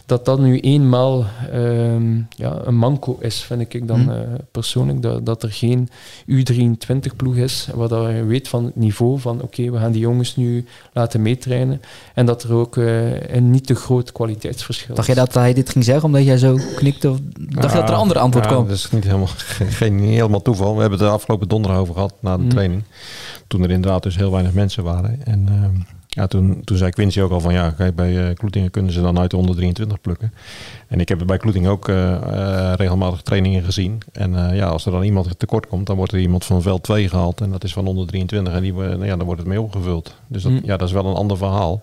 [0.06, 4.10] dat, dat nu eenmaal ehm, ja, een manco is, vind ik dan Hm.
[4.10, 4.18] eh,
[4.52, 5.02] persoonlijk.
[5.02, 5.90] Dat, dat er geen
[6.28, 10.36] U23-ploeg is, waar dat je weet van het niveau van oké, we gaan die jongens
[10.36, 11.82] nu laten meetrainen.
[12.14, 15.22] En dat er ook eh, een niet te groot kwaliteitsverschil Dacht jij is.
[15.24, 17.10] dat hij dit ging zeggen omdat jij zo knikte?
[17.10, 18.68] Of dacht je dat er een ander antwoord Ja, kwam?
[18.68, 19.28] Dat is niet helemaal,
[19.80, 20.74] geen, niet helemaal toeval.
[20.76, 22.50] We hebben het de afgelopen donderdag over gehad na de Mm.
[22.50, 22.84] training.
[23.54, 25.26] Toen er inderdaad dus heel weinig mensen waren.
[25.26, 25.76] En ehm,
[26.08, 29.02] ja, toen, toen zei Quincy ook al van ja, kijk, bij eh, Kloetingen kunnen ze
[29.02, 30.34] dan uit de 123 plukken.
[30.88, 34.02] En ik heb bij Kloetingen ook eh, eh, regelmatig trainingen gezien.
[34.12, 37.10] En ja, als er dan iemand tekort komt, dan wordt er iemand van veld 2
[37.10, 37.42] gehaald.
[37.42, 40.16] En dat is van 123 en die, nou ja, dan wordt het mee opgevuld.
[40.28, 40.62] Dus dat, Mm.
[40.64, 41.82] ja, dat is wel een ander verhaal.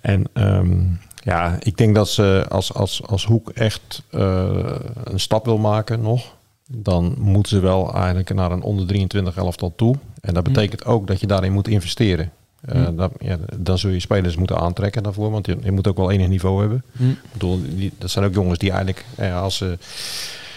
[0.00, 0.78] En ehm,
[1.14, 6.34] ja, ik denk dat ze als, als, als Hoek echt een stap wil maken nog,
[6.68, 9.94] dan moeten ze wel eigenlijk naar een onder 23 elftal toe.
[10.26, 12.32] En dat betekent ook dat je daarin moet investeren.
[12.60, 15.96] Eh, dat, ja, dan zul je spelers moeten aantrekken daarvoor, want je, je moet ook
[15.96, 16.82] wel enig niveau hebben.
[16.98, 19.78] Ik bedoel, die, dat zijn ook jongens die eigenlijk, eh, als ze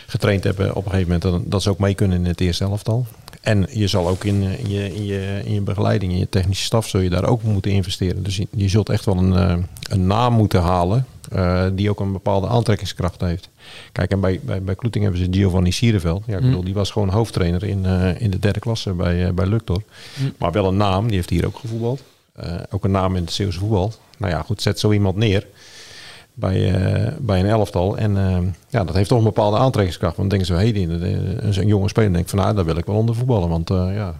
[0.08, 2.64] getraind hebben op een gegeven moment, dan, dat ze ook mee kunnen in het eerste
[2.64, 3.06] elftal.
[3.42, 6.30] En je zal ook in, eh, in, je, in, je, in je begeleiding, in je
[6.30, 8.24] technische staf, zul je daar ook moeten investeren.
[8.24, 12.12] Dus je, je zult echt wel een, een naam moeten halen eh, die ook een
[12.12, 13.50] bepaalde aantrekkingskracht heeft.
[13.92, 16.24] Kijk, en bij, bij, bij Kloeting hebben ze Giovanni Sierenveld.
[16.26, 16.46] Ja, ik Mm.
[16.48, 19.82] bedoel, die was gewoon hoofdtrainer in, eh, in de derde klasse bij, eh, bij Luctor.
[20.20, 20.34] Mm.
[20.38, 22.04] Maar wel een naam, die heeft hier ook gevoetbald.
[22.70, 23.92] Ook een naam in het Zeeuwse voetbal.
[24.18, 25.48] Nou ja, goed, zet zo iemand neer
[26.34, 26.74] bij,
[27.20, 27.98] bij een elftal.
[27.98, 28.14] En
[28.70, 30.18] ja, dat heeft toch een bepaalde aantrekkingskracht.
[30.18, 32.86] Want dan denken ze, hé, hey, een jonge speler denkt van, nou, daar wil ik
[32.86, 33.50] wel onder voetballen.
[33.50, 34.20] Want ja,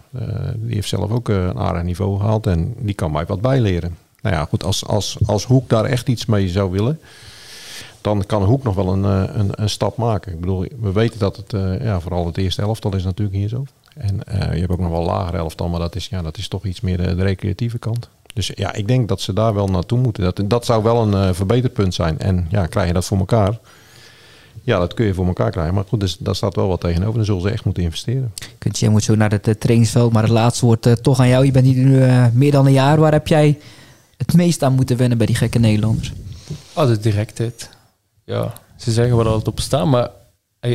[0.56, 3.96] die heeft zelf ook een aardig niveau gehaald en die kan mij wat bijleren.
[4.22, 7.00] Nou ja, goed, als, als, als Hoek daar echt iets mee zou willen,
[8.00, 10.32] dan kan Hoek nog wel een, eh, een, een stap maken.
[10.32, 13.48] Ik bedoel, we weten dat het, eh, ja, vooral het eerste elftal is natuurlijk hier
[13.48, 13.64] zo.
[13.94, 16.48] En eh, je hebt ook nog wel lager elftal, maar dat is, ja, dat is
[16.48, 18.08] toch iets meer de, de recreatieve kant.
[18.34, 20.22] Dus ja, ik denk dat ze daar wel naartoe moeten.
[20.22, 22.18] Dat, dat zou wel een verbeterpunt zijn.
[22.18, 23.58] En ja, krijg je dat voor elkaar?
[24.62, 25.74] Ja, dat kun je voor elkaar krijgen.
[25.74, 27.14] Maar goed, dus, daar staat wel wat tegenover.
[27.14, 28.32] Dan zullen ze echt moeten investeren.
[28.58, 31.44] Kunt je moet zo naar het trainingsveld, maar het laatste woord eh, toch aan jou.
[31.44, 33.00] Je bent hier nu meer dan een jaar.
[33.00, 33.58] Waar heb jij
[34.26, 36.12] het meest aan moeten wennen bij die gekke Nederlanders?
[36.72, 37.70] Ah, de directheid.
[38.24, 40.10] Ja, ze zeggen wat altijd op staan, maar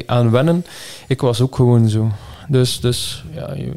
[0.06, 0.66] aan wennen,
[1.08, 2.12] ik was ook gewoon zo.
[2.48, 3.74] Dus, dus ja, je-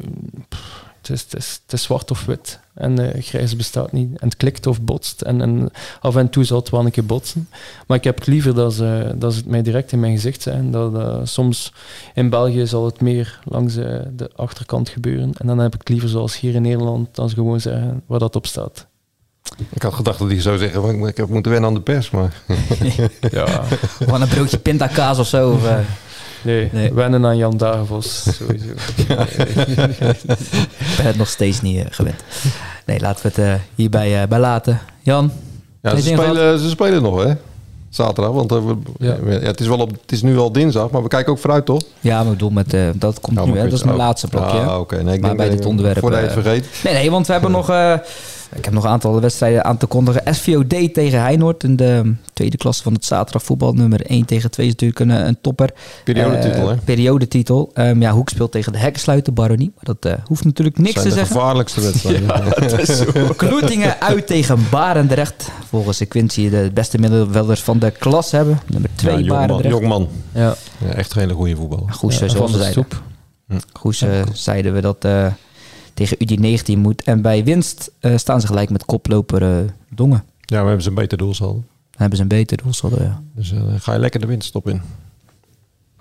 [0.49, 2.59] pff, het, is, het, is, het is zwart of wit.
[2.73, 4.19] En eh, grijs bestaat niet.
[4.19, 5.21] En het klikt of botst.
[5.21, 7.49] En, en af en toe zal het wel een keer botsen.
[7.87, 10.41] Maar ik heb het liever dat ze, dat ze het mij direct in mijn gezicht
[10.41, 10.71] zijn.
[10.71, 11.73] Dat, eh, soms
[12.13, 15.31] in België zal het meer langs eh, de achterkant gebeuren.
[15.37, 18.19] En dan heb ik het liever zoals hier in Nederland, dan ze gewoon zeggen waar
[18.19, 18.87] dat op staat.
[19.69, 22.09] Ik had gedacht dat hij zou zeggen, "Maar ik heb moeten wennen aan de pers.
[22.09, 22.33] Maar
[23.31, 23.47] Ja,
[24.07, 25.51] Van een broodje pindakaas of zo.
[25.51, 25.75] Of, eh,
[26.41, 26.93] Nee, Nee.
[26.93, 28.65] wennen aan Jan Dagenvos, sowieso.
[29.77, 32.23] Ik ben het nog steeds niet eh, gewend.
[32.85, 34.79] Nee, laten we het eh, hierbij eh, bij laten.
[35.01, 35.31] Jan,
[35.81, 37.33] Ja, ze, spelen, ze spelen nog, hè?
[37.89, 38.31] Zaterdag.
[38.33, 39.15] Want we- Ja.
[39.25, 39.31] ja.
[39.39, 41.81] het, is wel op, het is nu al dinsdag, maar we kijken ook vooruit, toch?
[41.99, 43.63] ja, maar ik bedoel met, eh, dat komt Ja, nu, hè?
[43.63, 44.01] dat is mijn ook.
[44.01, 44.57] laatste blokje.
[44.57, 44.63] hè?
[44.65, 45.03] Ah, oké.
[45.03, 46.65] Nee, ik Maar denk bij dit je- onderwerp, Voordat je het vergeet.
[46.83, 47.69] Nee, nee, want we hebben nog...
[48.55, 50.35] ik heb nog een aantal wedstrijden aan te kondigen.
[50.35, 53.73] SVOD tegen Heinoord in de tweede klasse van het zaterdagvoetbal.
[53.73, 55.69] Nummer 1 tegen 2 is natuurlijk een, een topper.
[56.03, 56.75] Periodetitel, Eh, hè?
[56.75, 57.71] Periodetitel.
[57.73, 59.71] Ehm, ja, Hoek speelt tegen de Hekkensluiter, Baronie.
[59.75, 61.35] Maar dat eh, hoeft natuurlijk niks zijn te de zeggen.
[61.35, 63.35] gevaarlijkste wedstrijden.
[63.35, 65.49] Kloetingen uit tegen Barendrecht.
[65.69, 68.59] Volgens de Quincy de beste middenvelders van de klas hebben.
[68.67, 69.75] Nummer 2 Ja, jongman, Barendrecht.
[69.79, 70.07] jongman.
[70.33, 71.93] Ja, Ja, echt een hele goede voetballer.
[71.93, 72.85] Goes, ja, zoals de
[74.01, 75.25] eh, zeiden we dat eh,
[75.99, 77.03] tegen UD19 moet.
[77.03, 80.23] En bij winst eh, staan ze gelijk met koploper eh, Dongen.
[80.39, 81.53] Ja, we hebben ze een beter doelsaldo.
[81.53, 83.21] Dan hebben ze een beter doelsaldo, ja.
[83.35, 84.81] Dus eh, ga je lekker de winststop in.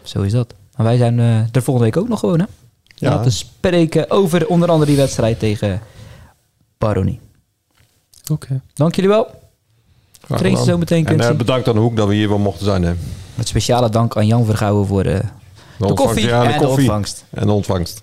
[0.03, 0.55] Zo is dat.
[0.77, 2.47] Maar wij zijn er volgende week ook nog gewoon, hè?
[2.95, 3.31] Ja.
[3.31, 5.81] Spreken over onder andere die wedstrijd tegen
[6.79, 7.21] Baroni.
[8.31, 8.61] Oké.
[8.75, 9.31] Dank jullie wel.
[10.27, 12.83] Train zo meteen, En bedankt aan de Hoek dat we hier wel mochten zijn.
[12.83, 12.95] Hè.
[13.35, 15.23] Met speciale dank aan Jan Vergouwen voor De,
[15.79, 17.25] koffie ja, de en de ontvangst.
[17.31, 18.03] En de ontvangst.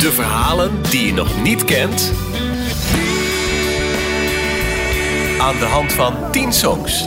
[0.00, 2.12] De verhalen die je nog niet kent.
[5.40, 7.06] Aan de hand van 10 songs.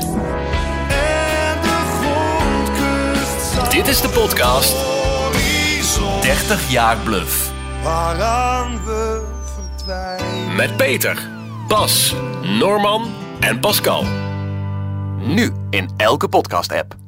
[3.69, 4.75] Dit is de podcast
[6.21, 7.51] 30 jaar bluff.
[10.55, 11.29] Met Peter,
[11.67, 12.15] Bas,
[12.59, 14.05] Norman en Pascal.
[15.19, 17.02] Nu in elke podcast-app.